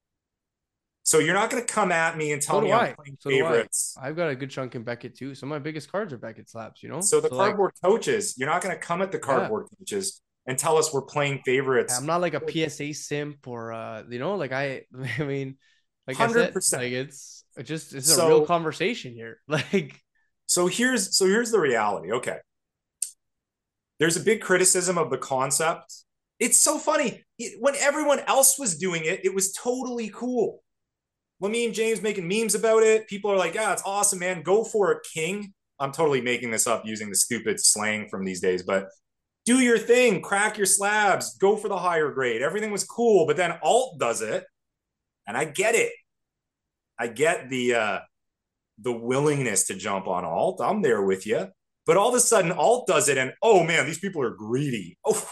[1.04, 3.30] So you're not going to come at me and tell so me I'm playing so
[3.30, 3.96] favorites.
[4.02, 5.34] I've got a good chunk in Beckett too.
[5.36, 7.02] Some of my biggest cards are Beckett slaps, you know?
[7.02, 9.78] So the so cardboard like, coaches, you're not going to come at the cardboard yeah.
[9.80, 11.98] coaches and tell us we're playing favorites.
[11.98, 14.84] I'm not like a PSA simp or uh, you know, like I
[15.20, 15.58] I mean
[16.08, 16.56] like 100%.
[16.56, 19.40] I said, like it's just it's a so, real conversation here.
[19.48, 20.00] Like
[20.52, 22.12] so here's so here's the reality.
[22.12, 22.36] Okay.
[24.00, 25.94] There's a big criticism of the concept.
[26.42, 27.24] It's so funny.
[27.60, 30.62] When everyone else was doing it, it was totally cool.
[31.42, 34.44] And James making memes about it, people are like, "Yeah, it's awesome, man.
[34.44, 38.42] Go for it, king." I'm totally making this up using the stupid slang from these
[38.42, 38.90] days, but
[39.46, 42.42] do your thing, crack your slabs, go for the higher grade.
[42.42, 44.44] Everything was cool, but then alt does it,
[45.26, 45.94] and I get it.
[47.00, 48.00] I get the uh
[48.80, 50.62] the willingness to jump on alt.
[50.62, 51.48] I'm there with you.
[51.86, 54.98] But all of a sudden, alt does it, and oh man, these people are greedy.
[55.04, 55.28] Oh,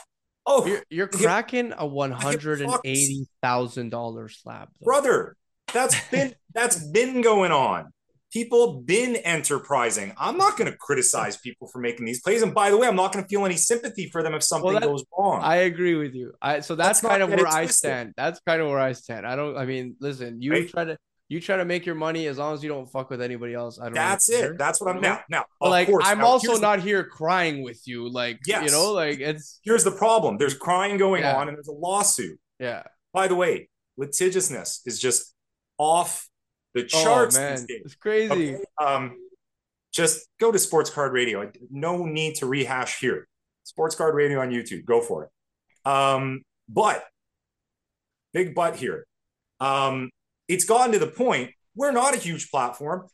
[0.46, 4.86] oh, you're, you're cracking a one hundred and eighty thousand dollars slab, though.
[4.86, 5.36] brother.
[5.74, 7.92] That's been that's been going on.
[8.32, 10.14] People been enterprising.
[10.18, 12.44] I'm not going to criticize people for making these plays.
[12.44, 14.72] And by the way, I'm not going to feel any sympathy for them if something
[14.72, 15.42] well, that, goes wrong.
[15.42, 16.34] I agree with you.
[16.40, 18.14] I so that's, that's kind of where I stand.
[18.18, 19.26] That's kind of where I stand.
[19.26, 19.58] I don't.
[19.58, 20.70] I mean, listen, you right?
[20.70, 20.98] try to
[21.30, 23.80] you try to make your money as long as you don't fuck with anybody else.
[23.80, 23.94] I don't.
[23.94, 24.58] That's really it.
[24.58, 25.22] That's what I'm now.
[25.30, 28.10] Now, like, course, I'm now, also not the, here crying with you.
[28.10, 28.66] Like, Yes.
[28.66, 30.38] you know, like it's Here's the problem.
[30.38, 31.38] There's crying going Yeah.
[31.38, 32.40] on, and there's a lawsuit.
[32.60, 32.84] yeah.
[33.14, 35.34] By the way, litigiousness is just
[35.78, 36.28] off
[36.74, 38.56] the charts oh man, it's crazy.
[38.56, 38.64] Okay?
[38.80, 39.18] Um,
[39.92, 41.52] just go to Sports Card Radio.
[41.72, 43.28] No need to rehash here.
[43.64, 44.86] Sports Card Radio on YouTube.
[44.86, 45.90] Go for it.
[45.90, 47.04] Um, but
[48.34, 49.06] big but here.
[49.60, 50.10] Um,
[50.50, 53.08] it's gotten to the point we're not a huge platform.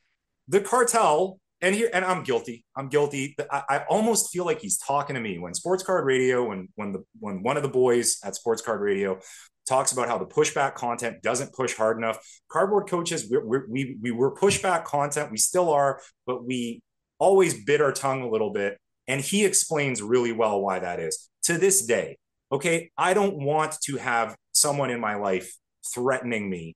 [0.47, 2.63] The cartel, and here, and I'm guilty.
[2.75, 3.35] I'm guilty.
[3.51, 6.91] I, I almost feel like he's talking to me when Sports Card Radio, when when
[6.91, 9.19] the when one of the boys at Sports Card Radio
[9.67, 12.17] talks about how the pushback content doesn't push hard enough.
[12.49, 15.31] Cardboard coaches, we're, we we were pushback content.
[15.31, 16.81] We still are, but we
[17.19, 18.77] always bit our tongue a little bit.
[19.07, 21.29] And he explains really well why that is.
[21.43, 22.17] To this day,
[22.51, 25.55] okay, I don't want to have someone in my life
[25.93, 26.75] threatening me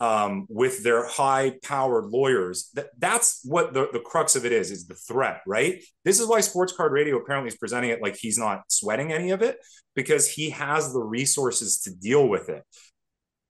[0.00, 2.70] um, with their high-powered lawyers.
[2.74, 5.84] That, that's what the, the crux of it is, is the threat, right?
[6.04, 9.30] This is why Sports Card Radio apparently is presenting it like he's not sweating any
[9.30, 9.58] of it,
[9.94, 12.64] because he has the resources to deal with it.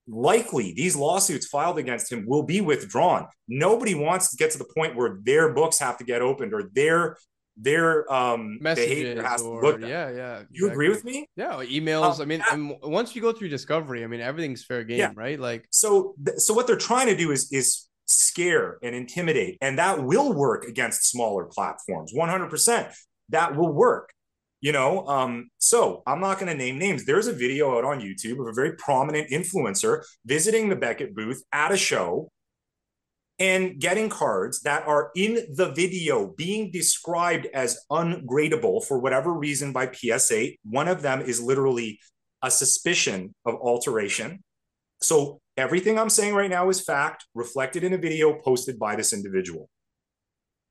[0.09, 3.29] Likely, these lawsuits filed against him will be withdrawn.
[3.47, 6.71] Nobody wants to get to the point where their books have to get opened or
[6.73, 7.17] their
[7.57, 9.81] their um, Messages behavior has or to look.
[9.81, 10.43] yeah, yeah.
[10.51, 11.27] You agree with me?
[11.37, 12.17] Yeah, emails.
[12.17, 12.89] Um, I mean, yeah.
[12.89, 15.13] once you go through discovery, I mean, everything's fair game, Yeah.
[15.15, 15.39] right?
[15.39, 19.79] Like, So, th- so what they're trying to do is is scare and intimidate, and
[19.79, 22.13] that will work against smaller platforms.
[22.15, 22.89] One hundred percent,
[23.29, 24.13] that will work.
[24.63, 27.07] You know, um, so I'm not going to name names.
[27.07, 31.43] There's a video out on YouTube of a very prominent influencer visiting the Beckett booth
[31.51, 32.31] at a show
[33.41, 39.73] and getting cards that are in the video being described as ungradable for whatever reason
[39.73, 40.51] by PSA.
[40.63, 41.99] One of them is literally
[42.43, 44.45] a suspicion of alteration.
[45.01, 49.15] So everything I'm saying right now is fact reflected in a video posted by this
[49.15, 49.71] individual.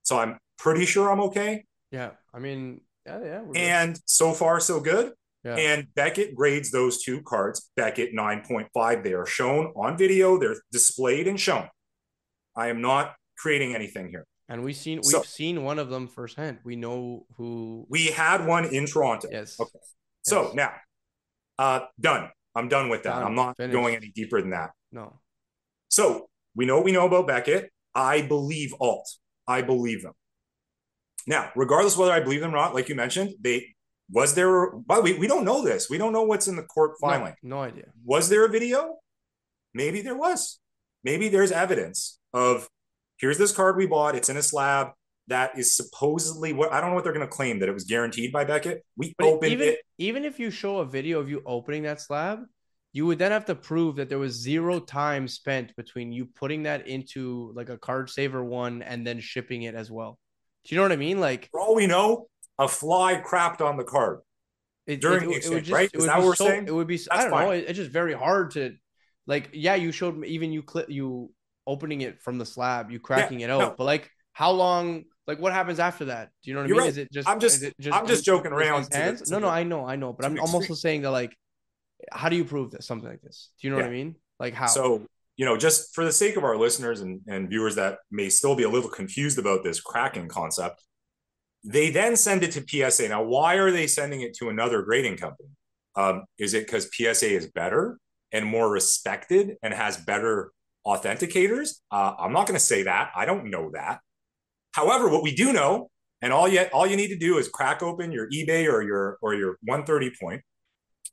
[0.03, 1.65] So I'm pretty sure I'm okay.
[1.91, 3.41] yeah, I mean, yeah, yeah.
[3.41, 3.57] we're good.
[3.57, 5.13] And so far, so good.
[5.43, 5.55] yeah.
[5.55, 9.03] And Beckett grades those two cards, Beckett 9.5.
[9.03, 11.67] They are shown on video, they're displayed and shown.
[12.59, 14.25] I am not creating anything here.
[14.49, 16.59] And we've seen we've So- seen one of them firsthand.
[16.63, 17.85] We know who.
[17.89, 19.27] We had one in Toronto.
[19.31, 19.59] Yes.
[19.59, 19.79] Okay.
[20.23, 20.73] So now,
[21.57, 22.29] uh, done.
[22.55, 23.13] I'm done with that.
[23.13, 23.23] Done.
[23.27, 23.73] I'm not Finished.
[23.73, 24.71] going any deeper than that.
[24.91, 25.21] No.
[25.87, 27.71] So we know what we know about Beckett.
[27.95, 29.07] I believe alt.
[29.47, 30.13] I believe them.
[31.27, 33.75] Now, regardless whether I believe them or not, like you mentioned, they
[34.11, 34.71] was there.
[34.71, 35.89] By the way, we don't know this.
[35.89, 37.35] We don't know what's in the court No, filing.
[37.43, 37.85] no idea.
[38.03, 38.97] Was there a video?
[39.73, 40.58] Maybe there was.
[41.03, 42.67] Maybe there's evidence of
[43.17, 44.15] here's this card we bought.
[44.15, 44.89] It's in a slab
[45.27, 47.83] that is supposedly what I don't know what they're going to claim that it was
[47.85, 48.83] guaranteed by Beckett.
[48.97, 49.79] We But opened even it.
[49.97, 52.39] even if you show a video of you opening that slab,
[52.91, 56.63] you would then have to prove that there was zero time spent between you putting
[56.63, 60.17] that into like a card saver one and then shipping it as well.
[60.65, 61.19] Do you know what I mean?
[61.19, 64.19] Like For all we know, a fly crapped on the card.
[64.87, 65.89] it, During it, the it exchange, would just, right?
[65.93, 66.67] It Is would that be what we're so, saying?
[66.67, 66.99] It would be.
[67.11, 67.37] I don't know.
[67.37, 67.57] fine.
[67.59, 68.75] It, it's just very hard to,
[69.29, 69.49] like.
[69.53, 71.31] Yeah, you showed me even you clip you
[71.65, 73.75] opening it from the slab, you cracking it out, no.
[73.77, 75.05] but like how long?
[75.27, 76.31] Like what happens after that?
[76.43, 76.85] Do you know what You're I mean?
[76.85, 76.91] right.
[76.91, 77.29] Is it just?
[77.29, 79.29] I'm just- is it I'm just joking around the- hands?
[79.29, 81.35] no, no, the- I know, I know, but I'm I'm also saying that like,
[82.11, 83.51] how do you prove that something like this?
[83.61, 84.15] Do you know what I mean?
[84.39, 84.65] Like how?
[84.67, 85.05] So,
[85.37, 88.55] you know, just for the sake of our listeners and, and viewers that may still
[88.55, 90.83] be a little confused about this cracking concept,
[91.63, 93.09] they then send it to PSA.
[93.09, 95.49] Now, why are they sending it to another grading company?
[95.95, 97.99] Um, is it because PSA is better
[98.31, 100.51] and more respected and has better
[100.85, 101.79] authenticators?
[101.91, 103.11] Uh, I'm not going to say that.
[103.15, 103.99] I don't know that.
[104.73, 105.89] However, what we do know,
[106.21, 109.17] and all you all you need to do is crack open your eBay or your
[109.21, 110.41] or your 130 point,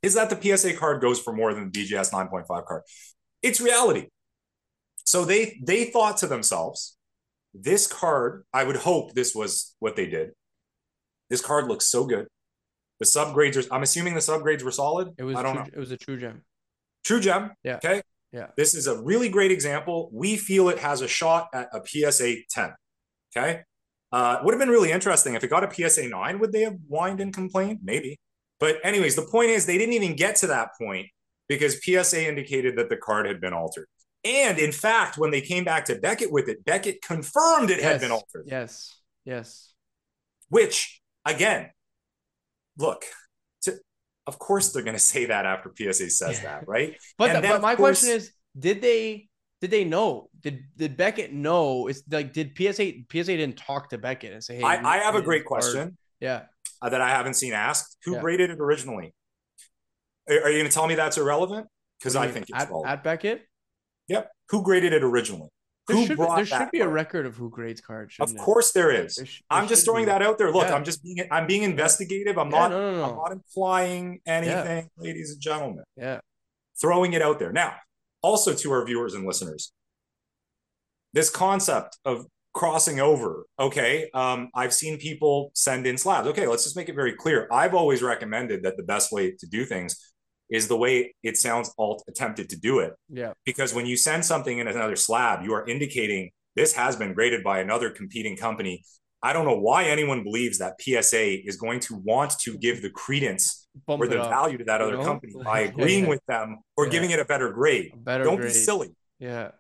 [0.03, 2.83] is that the PSA card goes for more than the BGS 9.5 card.
[3.43, 4.09] It's reality.
[5.05, 6.97] So they they thought to themselves,
[7.55, 10.31] this card, I would hope this was what they did.
[11.31, 12.27] This card looks so good.
[12.99, 15.09] The subgrades are, I'm assuming the subgrades were solid.
[15.19, 15.71] it was I don't true, know.
[15.73, 16.43] it was a true gem.
[17.07, 17.53] True gem.
[17.63, 17.77] Yeah.
[17.77, 18.03] Okay.
[18.33, 18.49] Yeah.
[18.57, 20.11] This is a really great example.
[20.13, 22.75] We feel it has a shot at a PSA 10.
[23.35, 23.63] Okay.
[24.13, 26.39] Uh, would have been really interesting if it got a PSA 9.
[26.41, 27.79] Would they have whined and complained?
[27.83, 28.19] Maybe.
[28.59, 31.07] But, anyways, the point is they didn't even get to that point
[31.49, 33.87] because PSA indicated that the card had been altered.
[34.25, 38.01] And in fact, when they came back to Beckett with it, Beckett confirmed it had
[38.01, 38.99] been altered, Yes.
[39.25, 39.73] Yes.
[40.49, 41.71] which, again,
[42.77, 43.05] look,
[44.27, 46.97] of course they're going to say that after PSA says that, right?
[47.19, 49.29] But And the- but my course- question is, did they
[49.61, 50.29] did they know?
[50.41, 51.87] Did did Beckett know?
[51.89, 55.15] It's like did PSA PSA didn't talk to Beckett and say, hey, I, I have
[55.15, 55.97] a great or- question.
[56.21, 56.43] Yeah.
[56.83, 57.97] uh, that I haven't seen asked.
[58.05, 58.21] Who Yeah.
[58.21, 59.15] graded it originally?
[60.29, 61.67] Are, are you going to tell me that's irrelevant?
[61.99, 63.47] Because I you think it's at, at Beckett.
[64.09, 64.31] Yep.
[64.51, 65.49] Who graded it originally?
[65.87, 68.17] There who should, brought there that should be a record of who grades cards.
[68.19, 69.17] Of course there is.
[69.17, 70.11] There sh- there I'm just throwing be.
[70.11, 70.51] that out there.
[70.53, 70.75] Look, Yeah.
[70.75, 72.39] I'm just being I'm being investigative.
[72.39, 73.05] I'm Yeah, not no, no, no.
[73.05, 75.85] I'm not implying anything, ladies and gentlemen.
[75.97, 76.21] Yeah.
[76.81, 77.53] Throwing it out there.
[77.53, 77.75] Now,
[78.23, 79.73] also to our viewers and listeners,
[81.13, 86.27] this concept of crossing over, okay, um, I've seen people send in slabs.
[86.29, 87.47] Okay, let's just make it very clear.
[87.53, 90.15] I've always recommended that the best way to do things
[90.51, 93.33] is the way it sounds alt attempted to do it Yeah.
[93.45, 97.43] because when you send something in another slab, you are indicating this has been graded
[97.45, 98.83] by another competing company.
[99.23, 102.91] I don't know why anyone believes that PSA is going to want to give the
[102.91, 104.31] credence Bump or the up.
[104.31, 105.05] value to that other know?
[105.05, 106.11] company by agreeing yeah.
[106.11, 106.93] with them or Yeah.
[106.93, 107.91] giving it a better grade.
[107.93, 108.49] A better don't grade.
[108.53, 108.91] be silly.
[109.19, 109.51] Yeah.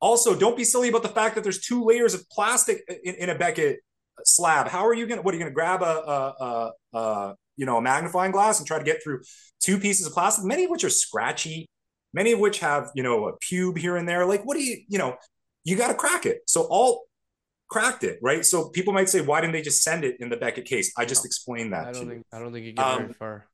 [0.00, 3.30] Also, don't be silly about the fact that there's two layers of plastic in, in
[3.30, 3.80] a Beckett
[4.24, 4.68] slab.
[4.68, 5.22] How are you gonna?
[5.22, 8.66] What are you gonna grab a, a, a, a you know a magnifying glass and
[8.66, 9.22] try to get through
[9.60, 11.66] two pieces of plastic, many of which are scratchy,
[12.12, 14.24] many of which have you know a pube here and there.
[14.26, 15.16] Like, what do you you know?
[15.64, 16.42] You got to crack it.
[16.46, 17.06] So all
[17.68, 18.44] cracked it, right?
[18.46, 20.92] So people might say, why didn't they just send it in the Beckett case?
[20.96, 22.08] I just explained that I don't you.
[22.10, 23.48] think I don't think you get Um, very far.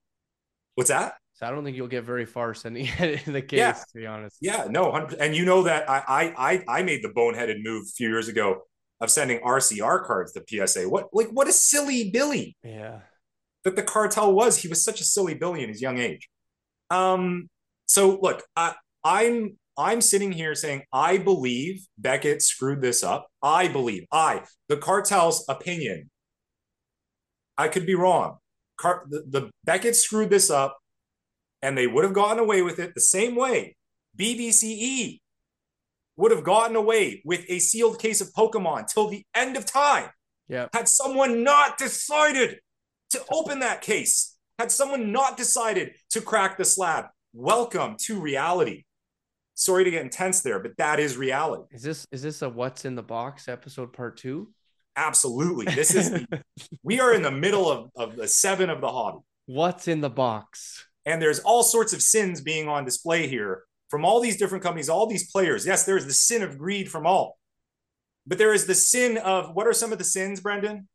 [0.74, 1.14] What's that?
[1.34, 3.72] So I don't think you'll get very far sending it in the case, Yeah.
[3.72, 4.36] to be honest.
[4.42, 7.84] Yeah, no, 100 and you know that I, I I I made the boneheaded move
[7.88, 8.62] a few years ago
[9.00, 10.88] of sending RCR cards to PSA.
[10.88, 13.00] What like what a silly Billy Yeah.
[13.64, 14.58] That the cartel was.
[14.58, 16.28] He was such a silly Billy in his young age.
[16.90, 17.48] Um,
[17.86, 23.28] so look, I, I'm I'm sitting here saying I believe Beckett screwed this up.
[23.42, 26.10] I believe I the cartel's opinion.
[27.56, 28.38] I could be wrong.
[28.78, 30.78] Car- the, the Beckett screwed this up,
[31.60, 33.76] and they would have gotten away with it the same way.
[34.18, 35.20] BBCE
[36.16, 40.10] would have gotten away with a sealed case of Pokemon till the end of time
[40.48, 40.68] Yeah.
[40.74, 42.58] had someone not decided
[43.12, 48.84] to open that case, had someone not decided to crack the slab, welcome to reality.
[49.54, 51.64] Sorry to get intense there, but that is reality.
[51.70, 54.52] Is this is this a what's in the box episode part two?
[54.96, 55.66] Absolutely.
[55.74, 56.42] This is the,
[56.82, 59.20] we are in the middle of, of the seven of the hobby.
[59.46, 60.86] what's in the box?
[61.04, 64.88] And there's all sorts of sins being on display here from all these different companies,
[64.88, 65.66] all these players.
[65.66, 67.38] Yes, there's the sin of greed from all.
[68.26, 70.88] But there is the sin of what are some of the sins, Brendan?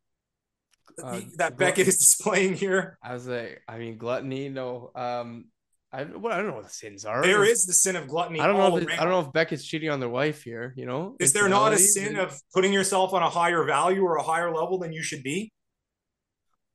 [1.01, 2.97] Uh, that Beckett is displaying here.
[3.03, 4.49] I was like, I mean, gluttony.
[4.49, 5.45] No, um,
[5.91, 7.21] I well, I don't know what the sins are.
[7.21, 8.39] There's- the sin of gluttony.
[8.39, 8.77] I don't know.
[8.77, 10.73] If I don't know if Beckett's cheating on their wife here.
[10.75, 14.17] You know, Is there not a sin of putting yourself on a higher value or
[14.17, 15.51] a higher level than you should be?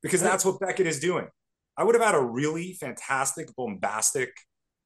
[0.01, 1.27] Because that's what Beckett is doing.
[1.77, 4.31] I would have had a really fantastic, bombastic,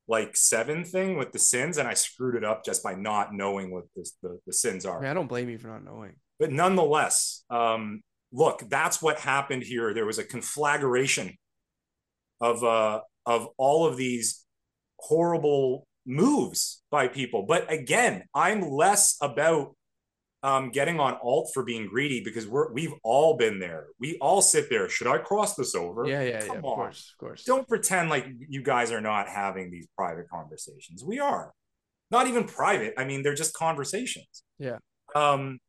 [0.07, 3.71] like seven thing with the sins, and I screwed it up just by not knowing
[3.71, 5.01] what this, the, the sins I are.
[5.01, 6.15] mean, I don't blame you for not knowing.
[6.39, 9.93] But nonetheless, um, look, that's what happened here.
[9.93, 11.35] There was a conflagration
[12.41, 14.45] of uh, of all of these
[14.99, 17.43] horrible moves by people.
[17.43, 19.75] But again, I'm less about
[20.43, 23.87] um, getting on alt for being greedy because we're we've all been there.
[23.99, 24.87] We all sit there.
[24.87, 26.05] Should I cross this over?
[26.05, 26.59] Yeah, yeah, Come yeah.
[26.59, 26.75] Of on.
[26.75, 27.43] course, of course.
[27.43, 31.03] Don't pretend like you guys are not having these private conversations.
[31.03, 31.51] We are.
[32.09, 32.93] Not even private.
[32.97, 34.43] I mean, they're just conversations.
[34.59, 34.77] Yeah.
[35.15, 35.59] Um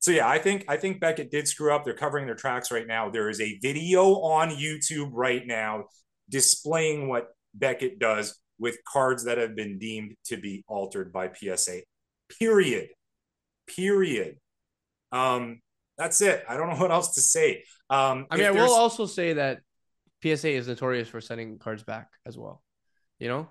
[0.00, 1.84] so yeah, I think I think Beckett did screw up.
[1.84, 3.10] They're covering their tracks right now.
[3.10, 5.84] There is a video on YouTube right now
[6.30, 11.80] displaying what Beckett does with cards that have been deemed to be altered by PSA.
[12.38, 12.88] Period.
[13.66, 14.36] Period.
[15.12, 15.60] Um
[15.98, 16.44] that's it.
[16.48, 17.64] I don't know what else to say.
[17.90, 19.60] Um I mean, I will also say that
[20.22, 22.62] PSA is notorious for sending cards back as well.
[23.18, 23.48] You know,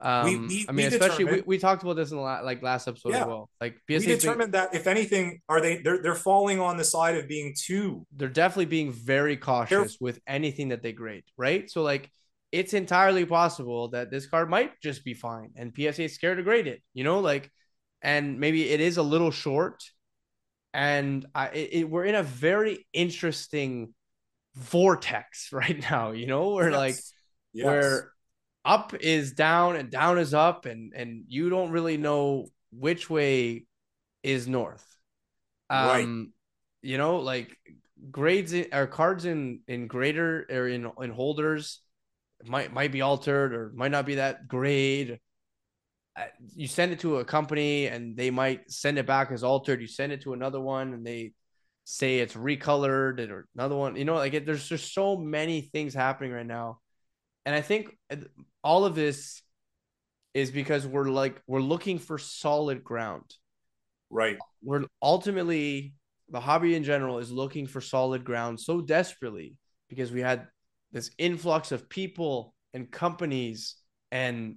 [0.00, 2.40] um, We- we- I mean, we especially we, we talked about this in the la-
[2.40, 3.22] like last episode Yeah.
[3.22, 3.50] as well.
[3.60, 6.76] Like we PSA, 's being- determined that if anything, are they they're they're falling on
[6.76, 11.24] the side of being too they're definitely being very cautious with anything that they grade,
[11.36, 11.68] right?
[11.70, 12.10] So like
[12.52, 16.42] it's entirely possible that this card might just be fine and PSA is scared to
[16.44, 17.50] grade it, you know, like
[18.00, 19.82] and maybe it is a little short
[20.72, 23.92] and I it, it- we're in a very interesting
[24.54, 27.12] vortex right now, you know, where like Yes.
[27.52, 27.66] Yes.
[27.66, 28.12] where
[28.64, 33.64] up is down and down is up and and you don't really know which way
[34.22, 34.84] is north.
[35.70, 36.04] Right.
[36.04, 36.32] um
[36.82, 37.56] you know like
[38.10, 41.80] grades in, or cards in in greater or in in holders
[42.44, 45.18] might might be altered or might not be that grade.
[46.16, 49.80] Uh, you send it to a company and they might send it back as altered.
[49.80, 51.32] You send it to another one and they
[51.84, 53.96] say it's recolored or another one.
[53.96, 56.80] You know like it, there's just so many things happening right now
[57.48, 58.16] and i think uh,
[58.62, 59.42] all of this
[60.34, 63.34] is because we're like we're looking for solid ground
[64.10, 64.36] right.
[64.62, 65.94] we're ultimately
[66.28, 69.56] the hobby in general is looking for solid ground so desperately
[69.88, 70.46] because we had
[70.92, 73.76] this influx of people and companies
[74.12, 74.56] and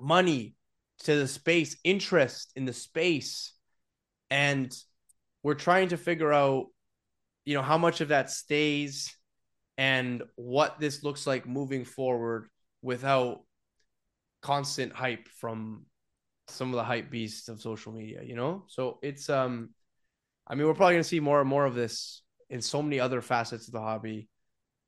[0.00, 0.56] money
[1.00, 3.52] to the space, interest in the space,
[4.30, 4.74] and
[5.42, 6.66] we're trying to figure out,
[7.44, 9.14] you know, how much of that stays
[9.76, 12.48] and what this looks like moving forward
[12.82, 13.40] without
[14.42, 15.86] constant hype from
[16.48, 18.64] some of the hype beasts of social media, you know?
[18.68, 19.70] So it's um
[20.46, 23.22] I mean we're probably gonna see more and more of this in so many other
[23.22, 24.28] facets of the hobby.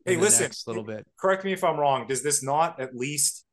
[0.05, 1.05] Hey, listen, a little bit.
[1.19, 2.07] Correct me if I'm wrong.
[2.07, 3.45] Does this not at least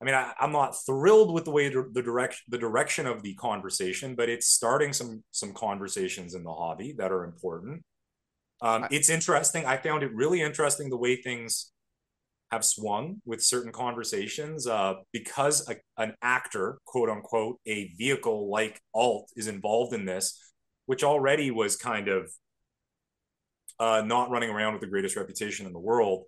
[0.00, 3.34] I mean, I, am not thrilled with the way the direction the direction of the
[3.34, 7.82] conversation, but it's starting some some conversations in the hobby that are important.
[8.62, 9.64] Um, it's interesting.
[9.64, 11.72] I found it really interesting the way things
[12.50, 18.80] have swung with certain conversations uh, because a, an actor, quote unquote, a vehicle like
[18.94, 20.38] Alt is involved in this,
[20.86, 22.30] which already was kind of
[23.78, 26.24] uh, not running around with the greatest reputation in the world.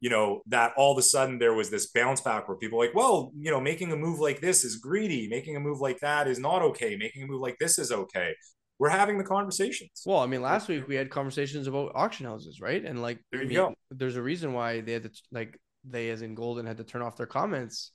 [0.00, 2.94] You know, that all of a sudden there was this bounce back where people like,
[2.94, 6.28] well, you know, making a move like this is greedy, making a move like that
[6.28, 8.34] is not okay, making a move like this is okay
[8.78, 10.02] we're having the conversations.
[10.04, 12.84] Well, I mean, last week we had conversations about auction houses, right?
[12.84, 13.74] And like, there you I mean, go.
[13.90, 17.02] There's a reason why they had to like they, as in Goldin, had to turn
[17.02, 17.92] off their comments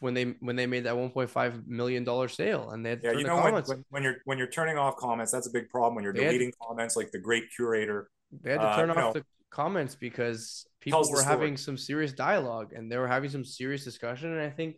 [0.00, 3.24] when they when they made that 1.5 million dollar sale, and they had yeah, you
[3.24, 5.96] know, when, when, when, you're when you're turning off comments, that's a big problem.
[5.96, 8.08] When you're they deleting had, comments, like the great curator,
[8.42, 11.76] they had to uh, turn uh, off know, the comments because people were having some
[11.76, 14.76] serious dialogue and they were having some serious discussion, and I think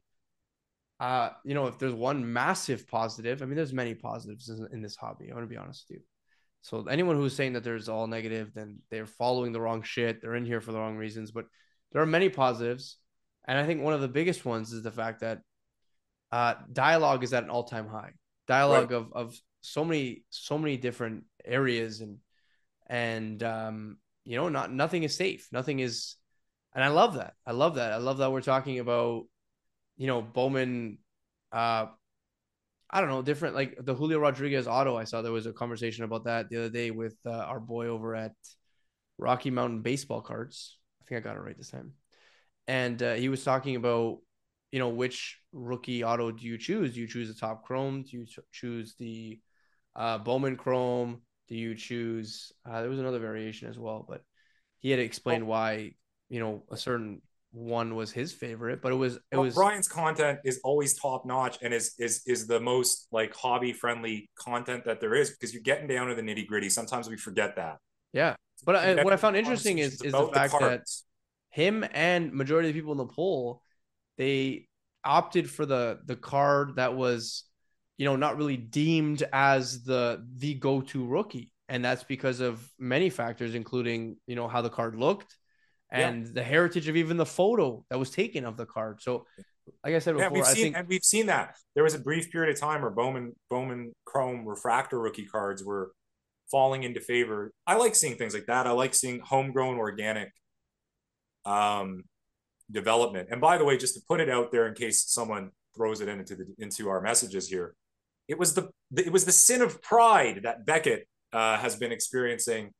[1.03, 4.83] uh, you know, if there's one massive positive, I mean, there's many positives in, in
[4.83, 5.31] this hobby.
[5.31, 6.05] I want to be honest with you.
[6.61, 10.23] So anyone who's saying that there's all negative, then they're following the wrong shit.
[10.23, 11.33] They're in here for the wrong reasons.
[11.33, 11.47] But
[11.91, 12.99] there are many positives,
[13.49, 15.41] and I think one of the biggest ones is the fact that
[16.31, 18.13] uh, dialogue is at an all-time high.
[18.47, 19.01] Dialogue right.
[19.01, 22.19] of of so many so many different areas and
[22.87, 25.49] and um, you know, not nothing is safe.
[25.51, 26.15] Nothing is,
[26.77, 27.35] and I love that.
[27.45, 27.93] I love that.
[27.93, 29.25] I love that we're talking about
[29.97, 30.99] you know, Bowman,
[31.53, 31.87] uh,
[32.91, 34.97] I don't know, different like the Julio Rodriguez auto.
[34.97, 37.87] I saw there was a conversation about that the other day with uh, our boy
[37.87, 38.33] over at
[39.19, 40.79] Rocky Mountain Baseball Cards.
[41.01, 41.93] I think I got it right this time.
[42.67, 44.19] And uh, he was talking about,
[44.71, 46.95] you know, which rookie auto do you choose?
[46.95, 48.03] Do you choose the top chrome?
[48.03, 49.41] Do you ch- choose the
[49.97, 51.23] uh, Bowman chrome?
[51.49, 52.53] Do you choose?
[52.65, 54.23] Uh, there was another variation as well, but
[54.81, 55.47] he had explained oh.
[55.47, 55.93] why,
[56.29, 57.21] you know, a certain
[57.53, 61.27] one was his favorite, but it was it well, was Brian's content is always top
[61.27, 65.53] notch and is is is the most like hobby friendly content that there is because
[65.53, 66.71] you're getting down to the nitty gritty.
[66.71, 67.77] Sometimes we forget that.
[68.13, 70.83] Yeah, but I, what I found interesting is is the fact the that
[71.51, 73.63] him and majority of the people in the poll
[74.17, 74.67] they
[75.05, 77.45] opted for the the card that was
[77.99, 82.67] you know not really deemed as the the go to rookie, and that's because of
[82.79, 85.37] many factors, including you know how the card looked
[85.93, 86.33] and yeah.
[86.35, 89.03] the heritage of even the photo that was taken of the card.
[89.03, 89.27] So,
[89.85, 91.95] like I said before, yeah, we've I seen, think and we've seen that there was
[91.95, 95.93] a brief period of time where Bowman Bowman Chrome refractor rookie cards were
[96.51, 97.53] falling into favor.
[97.67, 98.67] I like seeing things like that.
[98.67, 100.33] I like seeing homegrown organic
[101.45, 102.05] um,
[102.71, 103.29] development.
[103.31, 106.09] And by the way, just to put it out there in case someone throws it
[106.09, 107.75] into the into our messages here,
[108.29, 112.73] it was the it was the sin of pride that Beckett uh, has been experiencing,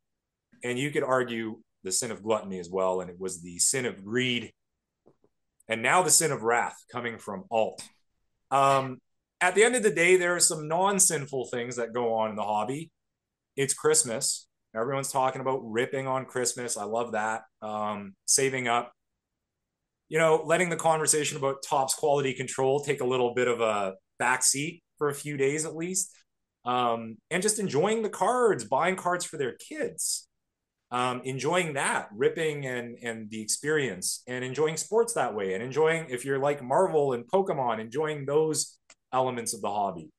[0.65, 3.87] and you could argue the sin of gluttony as well, and it was the sin
[3.87, 4.53] of greed,
[5.69, 7.83] and now the sin of wrath coming from alt.
[8.51, 8.99] Um,
[9.41, 12.37] at the end of the day, there are some non-sinful things that go on in
[12.37, 12.91] the hobby.
[13.57, 14.47] It's Christmas.
[14.75, 16.77] Everyone's talking about ripping on Christmas.
[16.77, 17.43] I love that.
[17.61, 18.93] Um, saving up.
[20.09, 23.95] You know, letting the conversation about Topps quality control take a little bit of a
[24.21, 26.15] backseat for a few days at least.
[26.65, 30.29] Um, and just enjoying the cards, buying cards for their kids
[30.93, 36.07] um, enjoying that, ripping and and the experience, and enjoying sports that way, and enjoying
[36.11, 38.79] if you're like Marvel and Pokemon, enjoying those
[39.13, 40.11] elements of the hobby.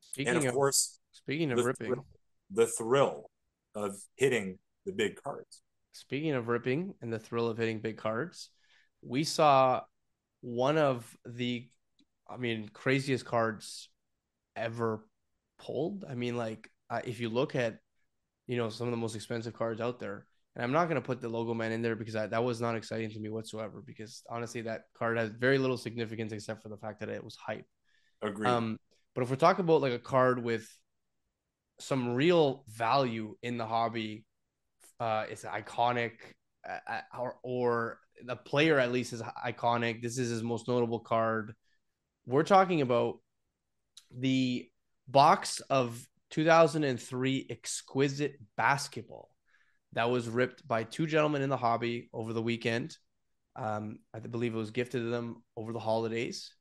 [0.00, 2.06] Speaking and of, of course, speaking of the ripping, thrill,
[2.52, 3.30] the thrill
[3.74, 5.60] of hitting the big cards.
[5.92, 8.50] Speaking of ripping and the thrill of hitting big cards,
[9.02, 9.80] we saw
[10.40, 11.68] one of the,
[12.28, 13.88] I mean, craziest cards
[14.54, 15.04] ever
[15.58, 16.04] pulled.
[16.08, 17.78] I mean, like uh, if you look at
[18.46, 20.26] you know, some of the most expensive cards out there.
[20.54, 22.60] And I'm not going to put the logo man in there because I, that was
[22.60, 23.82] not exciting to me whatsoever.
[23.84, 27.36] Because honestly, that card has very little significance except for the fact that it was
[27.36, 27.66] hype.
[28.22, 28.48] Agreed.
[28.48, 28.78] Um,
[29.14, 30.66] but if we're talking about like a card with
[31.78, 34.24] some real value in the hobby,
[34.98, 36.12] uh, it's iconic,
[36.66, 40.00] uh, uh, or, or the player at least is iconic.
[40.00, 41.54] This is his most notable card.
[42.24, 43.18] We're talking about
[44.16, 44.70] the
[45.06, 49.30] box of 2003 exquisite basketball
[49.92, 52.96] that was ripped by two gentlemen in the hobby over the weekend.
[53.54, 56.52] Um, I believe it was gifted to them over the holidays.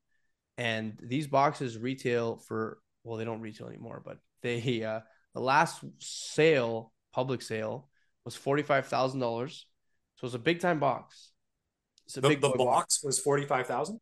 [0.58, 5.02] and these boxes retail for well, they don't retail anymore, but they uh,
[5.34, 7.90] the last sale, public sale,
[8.24, 9.68] was forty five thousand dollars.
[10.16, 11.32] So it's a big time box.
[12.06, 14.00] It's a the, big the box, box was forty five thousand.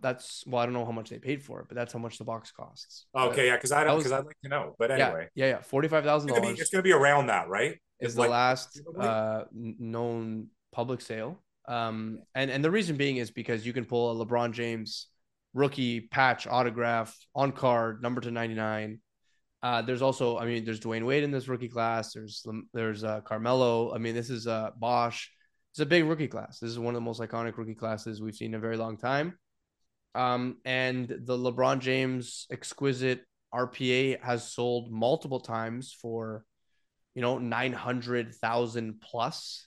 [0.00, 2.18] That's well, I don't know how much they paid for it, but that's how much
[2.18, 3.06] the box costs.
[3.16, 4.76] Okay, but yeah, because I don't because I'd like to know.
[4.78, 5.62] But anyway, yeah, yeah, yeah.
[5.62, 6.60] forty five thousand dollars.
[6.60, 7.80] It's going to be around that, right?
[8.00, 11.42] Is the like, last uh, known public sale.
[11.66, 15.08] Um, and and the reason being is because you can pull a LeBron James
[15.54, 19.00] rookie patch autograph on card number to ninety nine.
[19.62, 22.12] Uh, there's also, I mean, there's Dwyane Wade in this rookie class.
[22.14, 23.94] There's there's uh, Carmelo.
[23.94, 25.30] I mean, this is uh, Bosh.
[25.72, 26.58] It's a big rookie class.
[26.58, 28.96] This is one of the most iconic rookie classes we've seen in a very long
[28.96, 29.38] time.
[30.14, 36.44] Um, and the LeBron James exquisite RPA has sold multiple times for,
[37.14, 39.66] you know, 900,000 plus.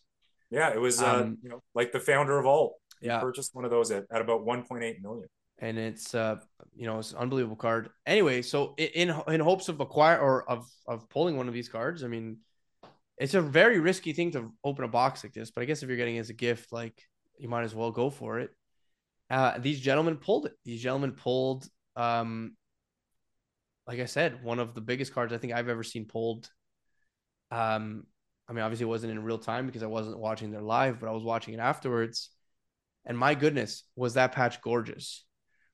[0.52, 2.78] Yeah, it was, uh, um, uh, you know, like the founder of all.
[3.02, 3.20] Yeah.
[3.20, 5.28] Purchased one of those at, at about 1.8 million.
[5.60, 6.38] And it's, uh,
[6.76, 7.90] you know, it's an unbelievable card.
[8.06, 12.04] Anyway, so in in hopes of acquire or of of pulling one of these cards,
[12.04, 12.38] I mean,
[13.18, 15.52] it's a very risky thing to open a box like this.
[15.52, 17.02] But I guess if you're getting it as a gift, like
[17.38, 18.52] you might as well go for it
[19.30, 20.54] uh, these gentlemen pulled it.
[20.64, 22.56] These gentlemen pulled, um,
[23.88, 26.50] like I said, one of the biggest cards I think I've ever seen pulled.
[27.52, 28.06] Um,
[28.48, 31.10] I mean, obviously, it wasn't in real time because I wasn't watching their live, but
[31.10, 32.30] I was watching it afterwards.
[33.06, 35.26] And my goodness, was that patch gorgeous,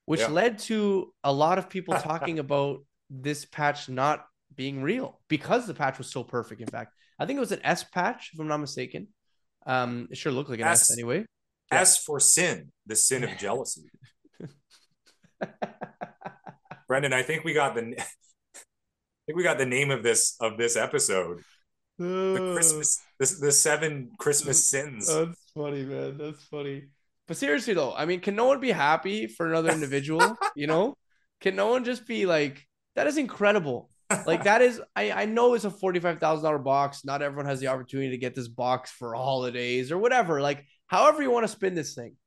[0.06, 0.28] which yeah.
[0.28, 2.80] led to a lot of people talking about
[3.10, 4.26] this patch not
[4.56, 6.62] being real because the patch was so perfect.
[6.62, 9.08] In fact, I think it was an S patch, if I'm not mistaken.
[9.66, 11.26] Um, it sure looked like an S, S anyway.
[11.72, 13.90] As for sin, the sin of jealousy.
[16.88, 20.58] Brendan, I think we got the I think we got the name of this of
[20.58, 21.42] this episode.
[21.98, 22.52] The.
[22.54, 25.08] Christmas the, the seven Christmas sins.
[25.08, 26.18] That's funny, man.
[26.18, 26.84] That's funny.
[27.28, 30.36] But seriously though, I mean, can no one be happy for another individual?
[30.56, 30.98] you know?
[31.40, 33.90] Can no one just be like, that is incredible.
[34.28, 37.06] Like that is I, I know it's a $45,000 box.
[37.06, 40.42] Not everyone has the opportunity to get this box for holidays or whatever.
[40.42, 42.18] Like however you want to spin this thing.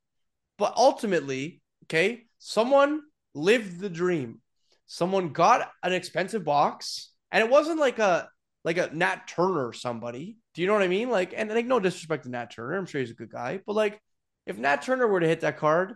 [0.57, 3.03] But ultimately, okay, someone
[3.35, 4.41] lived the dream.
[4.87, 8.29] Someone got an expensive box, and it wasn't like a
[8.65, 10.39] like a Nat Turner somebody.
[10.55, 11.11] Do you know what I mean?
[11.11, 13.77] Like, and like no disrespect to Nat Turner, I'm sure he's a good guy, but
[13.77, 14.01] like
[14.47, 15.95] if Nat Turner were to hit that card,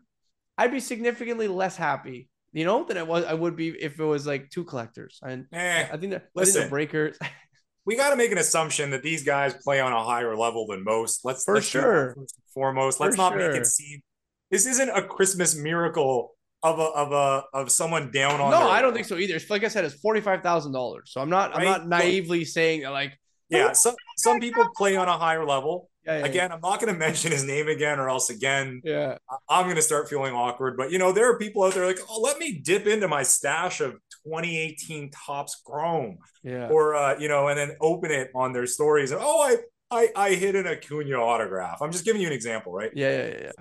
[0.59, 4.05] I'd be significantly less happy, you know, than it was I would be if it
[4.05, 5.21] was like two collectors.
[5.23, 7.19] And eh, I think that listen, I think the breakers.
[7.89, 10.85] we got to make an assumption that these guys play on a higher level than
[10.85, 11.25] most.
[11.25, 12.15] Let's for let's sure.
[12.15, 13.51] First and foremost, let's For not sure.
[13.51, 14.03] make it seem
[14.51, 18.51] this isn't a Christmas miracle of a of a of someone down on.
[18.51, 19.41] No, I don't think so either.
[19.49, 21.13] Like I said, it's forty five thousand dollars.
[21.13, 21.61] So I'm not right?
[21.61, 23.19] I'm not naively saying that like.
[23.49, 25.89] Yeah, oh, some some people play on a higher level.
[26.09, 26.53] Yeah, yeah, again.
[26.53, 29.83] I'm not going to mention his name again, or else again, yeah, I'm going to
[29.83, 30.77] start feeling awkward.
[30.77, 33.23] But you know, there are people out there like, oh, let me dip into my
[33.23, 33.93] stash of
[34.25, 39.11] 2018 Topps Chrome, yeah, or uh, you know, and then open it on their stories.
[39.11, 39.57] And oh, I
[39.91, 41.83] I I hit an Acuna autograph.
[41.83, 42.91] I'm just giving you an example, right?
[42.95, 43.53] Yeah, yeah, yeah.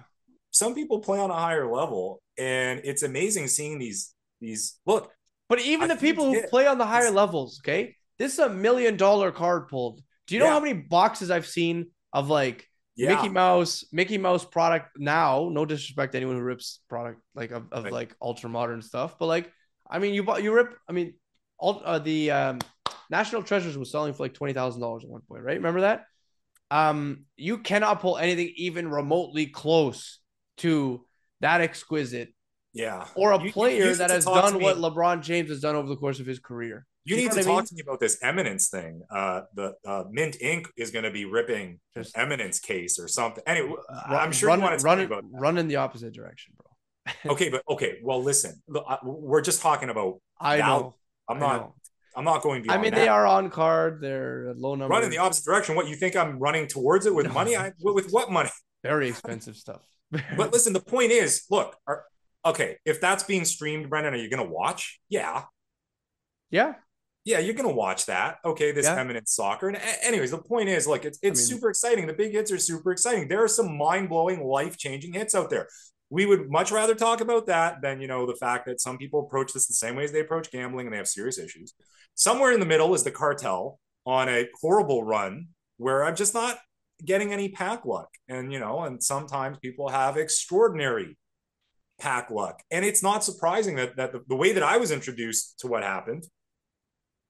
[0.52, 5.12] Some people play on a higher level, and it's amazing seeing these these look.
[5.50, 8.50] But even I the people who play on the higher levels, okay, this is a
[8.50, 10.02] million dollar card pulled.
[10.28, 10.54] Do you know yeah.
[10.54, 13.16] how many boxes I've seen of like yeah.
[13.16, 15.50] Mickey Mouse, Mickey Mouse product now?
[15.52, 17.94] No disrespect to anyone who rips product like of, of right.
[17.94, 19.52] like ultra modern stuff, but like
[19.90, 20.76] I mean, you bought you rip.
[20.88, 21.14] I mean,
[21.58, 22.60] all uh, the um,
[23.10, 25.58] National Treasures was selling for like twenty thousand dollars at one point, right?
[25.58, 26.06] Remember that?
[26.70, 30.20] Um, you cannot pull anything even remotely close
[30.58, 31.06] to
[31.40, 32.34] that exquisite.
[32.74, 33.08] Yeah.
[33.16, 35.96] Or a player you, you that has done what LeBron James has done over the
[35.96, 36.86] course of his career.
[37.08, 37.66] You, you need to talk mean?
[37.66, 39.02] to me about this Eminence thing.
[39.10, 40.68] Uh, the uh, Mint Inc.
[40.76, 43.42] is going to be ripping Just, Eminence case or something.
[43.48, 45.40] Anyway, uh, I'm sure run, you want to run, about that.
[45.40, 47.32] run in the opposite direction, bro.
[47.34, 48.00] okay, but okay.
[48.04, 48.62] Well, listen,
[49.04, 50.20] we're just talking about.
[50.38, 50.96] I know.
[51.30, 51.62] I'm not.
[51.62, 51.76] Know.
[52.18, 53.00] I'm not going to I mean, that.
[53.00, 54.02] they are on card.
[54.02, 54.92] They're a low number.
[54.92, 55.76] Running in the opposite direction.
[55.76, 57.34] What you think I'm running towards it with no.
[57.34, 57.56] money?
[57.56, 58.50] I with what money?
[58.84, 59.82] Very expensive stuff.
[60.36, 62.04] but listen, the point is, look, are,
[62.44, 65.00] okay, if that's being streamed, Brendan, are you going to watch?
[65.10, 65.44] Yeah.
[66.50, 66.74] Yeah.
[67.28, 68.38] Yeah, you're going to watch that.
[68.46, 68.98] Okay, this yeah.
[68.98, 69.68] eminent soccer.
[69.68, 72.08] And anyways, the point is, like, it's it's I mean, super exciting.
[72.08, 73.28] The big hits are super exciting.
[73.28, 75.68] There are some mind blowing, life changing hits out there.
[76.10, 79.26] We would much rather talk about that than you know the fact that some people
[79.26, 81.74] approach this the same way as they approach gambling and they have serious issues.
[82.16, 86.58] Somewhere in the middle is the cartel on a horrible run where I'm just not
[87.04, 88.08] getting any pack luck.
[88.30, 91.18] And, you know, and sometimes people have extraordinary
[92.00, 92.64] pack luck.
[92.72, 95.84] And it's not surprising that, that the, the way that I was introduced to what
[95.84, 96.24] happened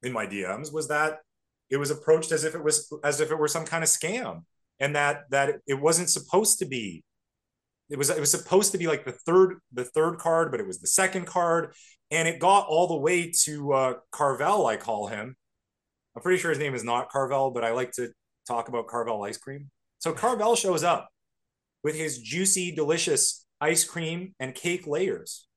[0.07, 1.19] in my DMs was that
[1.69, 4.43] it was approached as if it was as if it were some kind of scam
[4.79, 7.03] and that that it wasn't supposed to be
[7.89, 10.67] it was it was supposed to be like the third the third card, but it
[10.67, 11.73] was the second card,
[12.11, 14.65] and it got all the way to uh, Carvel.
[14.65, 15.35] I call him.
[16.15, 18.09] I'm pretty sure his name is not Carvel, but I like to
[18.47, 19.69] talk about Carvel ice cream.
[19.99, 21.09] So Carvel shows up
[21.83, 25.47] with his juicy, delicious ice cream and cake layers,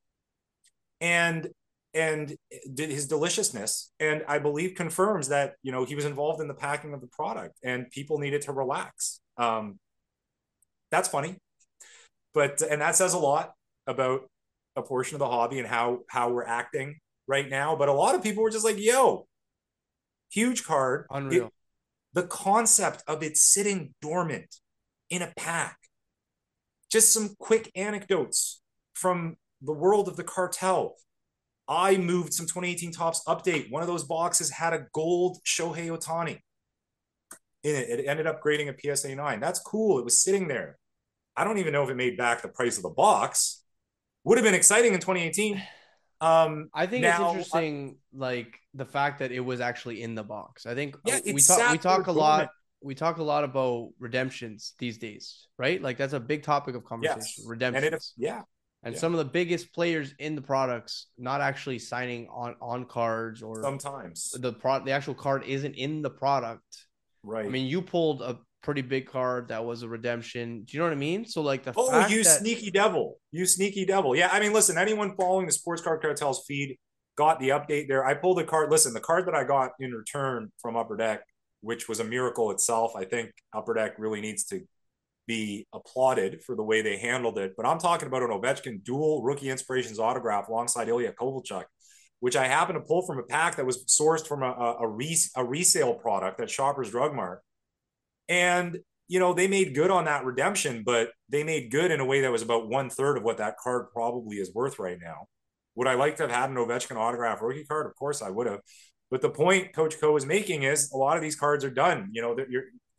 [1.00, 1.48] and
[1.94, 2.36] and
[2.72, 6.54] did his deliciousness, and I believe confirms that you know he was involved in the
[6.54, 9.20] packing of the product, and people needed to relax.
[9.36, 9.78] Um,
[10.90, 11.36] that's funny
[12.32, 13.52] but and that says a lot
[13.86, 14.22] about
[14.76, 17.76] a portion of the hobby and how how we're acting right now.
[17.76, 19.26] But a lot of people were just like, "Yo,
[20.30, 21.52] huge card, unreal." It,
[22.12, 24.56] the concept of it sitting dormant
[25.08, 25.76] in a pack.
[26.90, 28.60] Just some quick anecdotes
[28.94, 30.96] from the world of the cartel.
[31.70, 33.70] I moved some 2018 Topps update.
[33.70, 36.40] One of those boxes had a gold Shohei Ohtani
[37.62, 37.88] in it.
[37.88, 39.38] It ended up grading a PSA 9.
[39.38, 40.00] That's cool.
[40.00, 40.78] It was sitting there.
[41.36, 43.62] I don't even know if it made back the price of the box.
[44.24, 45.62] Would have been exciting in 2018.
[46.20, 50.14] Um, I think now, it's interesting, I, like the fact that it was actually in
[50.14, 50.66] the box.
[50.66, 52.50] I think yeah, we talk we talk a lot.
[52.82, 55.80] We talk a lot about redemptions these days, right?
[55.80, 57.20] Like that's a big topic of conversation.
[57.20, 57.42] Yes.
[57.46, 58.42] Redemptions, it, yeah.
[58.82, 59.00] And yeah.
[59.00, 63.62] some of the biggest players in the products not actually signing on on cards or
[63.62, 66.86] sometimes the pro the actual card isn't in the product.
[67.22, 67.44] Right.
[67.44, 70.62] I mean, you pulled a pretty big card that was a redemption.
[70.64, 71.26] Do you know what I mean?
[71.26, 74.16] So like the oh, you that- sneaky devil, you sneaky devil.
[74.16, 76.78] Yeah, I mean, listen, anyone following the Sports Card Cartels feed
[77.16, 78.04] got the update there.
[78.04, 78.70] I pulled a card.
[78.70, 81.22] Listen, the card that I got in return from Upper Deck,
[81.60, 82.92] which was a miracle itself.
[82.96, 84.60] I think Upper Deck really needs to
[85.30, 87.52] be applauded for the way they handled it.
[87.56, 91.64] But I'm talking about an Ovechkin dual rookie inspirations autograph alongside Ilya Kovalchuk.
[92.18, 95.30] Which I happened to pull from a pack that was sourced from a, a, res-
[95.36, 97.40] a resale product at Shoppers Drug Mart
[98.30, 98.78] and
[99.08, 102.22] you know they made good on that redemption, but they made good in a way
[102.22, 105.26] that was about one third of what that card probably is worth right now.
[105.74, 107.86] Would I like to have had an Ovechkin autograph rookie card?
[107.86, 108.60] Of course I would have.
[109.10, 112.10] But the point Coach Koe is making is a lot of these cards are done.
[112.12, 112.46] You know, they're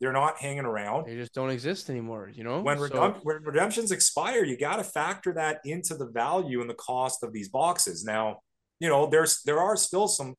[0.02, 1.06] they're not hanging around.
[1.06, 2.28] They just don't exist anymore.
[2.34, 3.14] You know, when, so...
[3.22, 7.32] when redemptions expire, you got to factor that into the value and the cost of
[7.32, 8.04] these boxes.
[8.04, 8.40] Now,
[8.80, 10.34] you know, there's there are still some.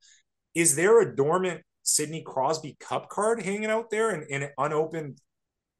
[0.53, 5.19] Is there a dormant Sidney Crosby cup card hanging out there in, in an unopened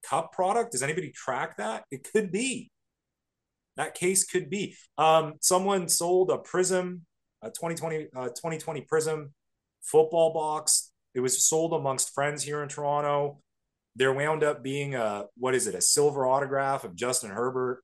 [0.01, 0.71] cup product?
[0.71, 1.83] Does anybody track that?
[1.91, 2.71] It could be.
[3.75, 4.77] That case could be.
[4.97, 7.01] Um, someone sold a Prism,
[7.41, 9.33] a 2020, uh, 2020 Prism
[9.81, 10.91] football box.
[11.13, 13.42] It was sold amongst friends here in Toronto.
[13.95, 15.75] There wound up being a what is it?
[15.75, 17.83] A silver autograph of Justin Herbert.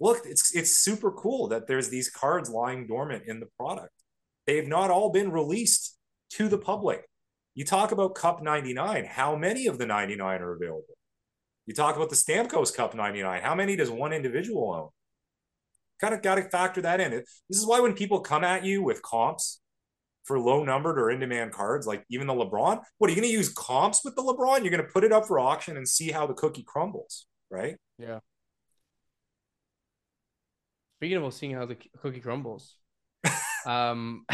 [0.00, 3.92] Look, it's it's super cool that there's these cards lying dormant in the product.
[4.46, 5.96] They've not all been released
[6.30, 7.08] to the public.
[7.54, 9.04] You talk about Cup 99.
[9.04, 10.96] How many of the 99 are available?
[11.66, 13.42] You talk about the Stamkos Cup 99.
[13.42, 14.88] How many does one individual own?
[16.00, 17.10] Kind of got to factor that in.
[17.10, 19.60] This is why when people come at you with comps
[20.28, 23.28] for low numbered or in demand cards, like even the LeBron, what are you going
[23.28, 24.60] to use comps with the LeBron?
[24.60, 27.76] You're going to put it up for auction and see how the cookie crumbles, right?
[27.98, 28.20] Yeah.
[30.98, 32.74] Speaking of seeing how the cookie crumbles,
[33.66, 34.24] um,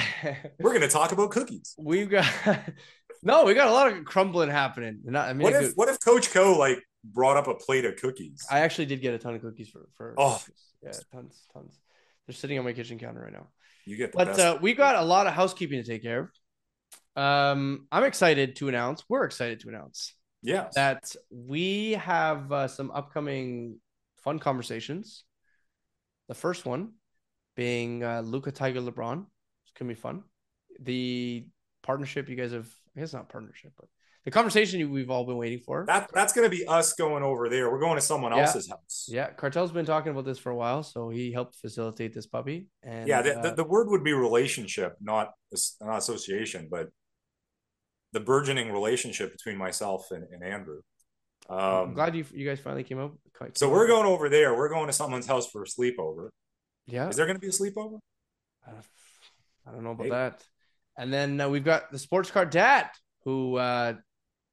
[0.59, 1.75] we're going to talk about cookies.
[1.79, 2.27] We've got
[3.23, 5.01] no, we got a lot of crumbling happening.
[5.05, 7.97] Not, I mean, what if what if Coach Koe like brought up a plate of
[7.97, 8.47] cookies?
[8.51, 10.43] I actually did get a ton of cookies for for oh
[10.83, 11.79] yeah, tons, tons.
[12.27, 13.49] They're sitting on my kitchen counter right now.
[13.87, 16.31] You get, but uh, we got a lot of housekeeping to take care
[17.17, 17.23] of.
[17.23, 19.05] Um, I'm excited to announce.
[19.09, 20.15] We're excited to announce.
[20.43, 20.69] Yeah.
[20.75, 23.79] That we have uh, some upcoming
[24.23, 25.25] fun conversations.
[26.29, 26.93] The first one
[27.57, 29.25] being uh, Luka Tiger LeBron.
[29.65, 30.25] It's gonna be fun.
[30.81, 31.47] The
[31.83, 33.89] partnership you guys have I guess not partnership, but
[34.25, 35.85] the conversation we've all been waiting for.
[35.87, 37.71] That that's going to be us going over there.
[37.71, 38.43] We're going to someone yeah.
[38.43, 39.07] else's house.
[39.09, 42.69] Yeah, Cartel's been talking about this for a while, so he helped facilitate this puppy.
[42.83, 45.33] And yeah, the, uh, the, the, word would be relationship, not
[45.81, 46.89] not association, but
[48.13, 50.81] the burgeoning relationship between myself and, and Andrew.
[51.49, 53.15] Um, I'm glad you you guys finally came up.
[53.39, 54.57] Came so we're going over there.
[54.57, 56.31] We're going to someone's house for a sleepover.
[56.87, 57.09] Yeah.
[57.09, 57.99] Is there going to be a sleepover?
[58.67, 58.81] Uh,
[59.67, 60.11] I don't know about Maybe.
[60.11, 60.43] that.
[60.97, 62.89] And then uh, we've got the Sports Card Dad
[63.25, 63.95] who uh,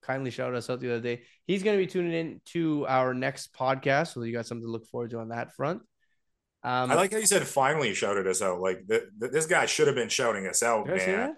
[0.01, 1.23] kindly shouted us out the other day.
[1.45, 4.71] He's going to be tuning in to our next podcast, so you got something to
[4.71, 5.81] look forward to on that front.
[6.63, 8.61] Um, I like how you said finally shouted us out.
[8.61, 11.35] Like the, the, this guy should have been shouting us out, man.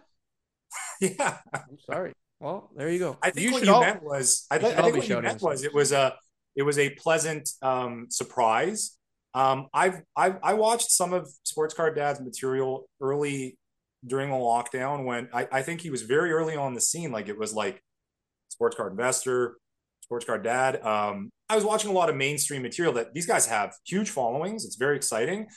[1.02, 1.38] yeah.
[1.54, 2.14] I'm sorry.
[2.40, 3.18] Well, there you go.
[3.22, 5.42] I think you what you all, meant was I, th- I think what you meant
[5.42, 6.16] was it was a
[6.56, 8.98] it was a pleasant um, surprise.
[9.34, 13.58] Um, I've, I've I watched some of Sports Card Dad's material early
[14.06, 17.12] during the lockdown when I, I think he was very early on the scene.
[17.12, 17.82] Like it was like
[18.54, 19.58] sports card investor,
[20.02, 20.82] Sports Card Dad.
[20.84, 24.66] Um, I was watching a lot of mainstream material that these guys have huge followings.
[24.66, 25.48] It's very exciting.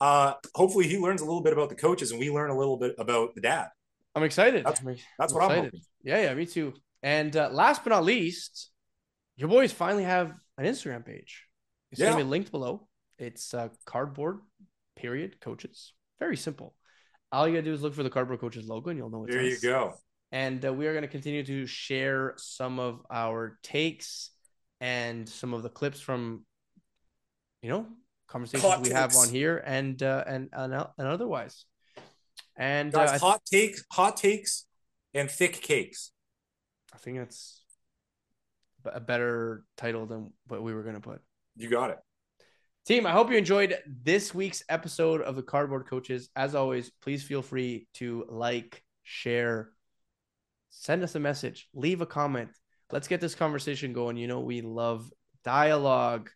[0.00, 2.76] Uh, hopefully, he learns a little bit about the coaches, and we learn a little
[2.76, 3.68] bit about the dad.
[4.14, 4.64] I'm excited.
[4.64, 5.58] That's, that's I'm what excited.
[5.58, 5.80] I'm hoping.
[6.02, 6.74] Yeah, yeah, me too.
[7.02, 8.70] And uh, last but not least,
[9.36, 11.44] your boys finally have an Instagram page.
[11.90, 12.06] It's yeah.
[12.06, 12.86] going to be linked below.
[13.18, 14.38] It's uh, cardboard
[14.96, 15.92] period coaches.
[16.18, 16.74] Very simple.
[17.32, 19.34] All you gotta do is look for the cardboard coaches logo, and you'll know it's.
[19.34, 19.94] There you go.
[20.32, 24.30] And uh, we are going to continue to share some of our takes
[24.80, 26.44] and some of the clips from,
[27.62, 27.86] you know,
[28.26, 28.96] conversations hot we takes.
[28.96, 31.64] have on here and uh, and and, and otherwise.
[32.56, 34.66] And Guys, uh, hot takes, hot takes,
[35.12, 36.10] and thick cakes.
[36.92, 37.62] I think that's
[38.84, 41.20] a better title than what we were going to put.
[41.56, 41.98] You got it.
[42.86, 46.28] Team, I hope you enjoyed this week's episode of the Cardboard Coaches.
[46.36, 49.70] As always, please feel free to like, share,
[50.80, 52.50] send us a message, leave a comment.
[52.92, 54.16] Let's get this conversation going.
[54.16, 55.10] You know, we love
[55.44, 56.30] dialogue.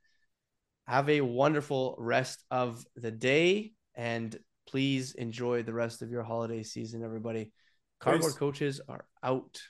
[0.87, 6.63] Have a wonderful rest of the day and please enjoy the rest of your holiday
[6.63, 7.53] season, everybody.
[8.01, 9.61] Cardboard Coaches are out.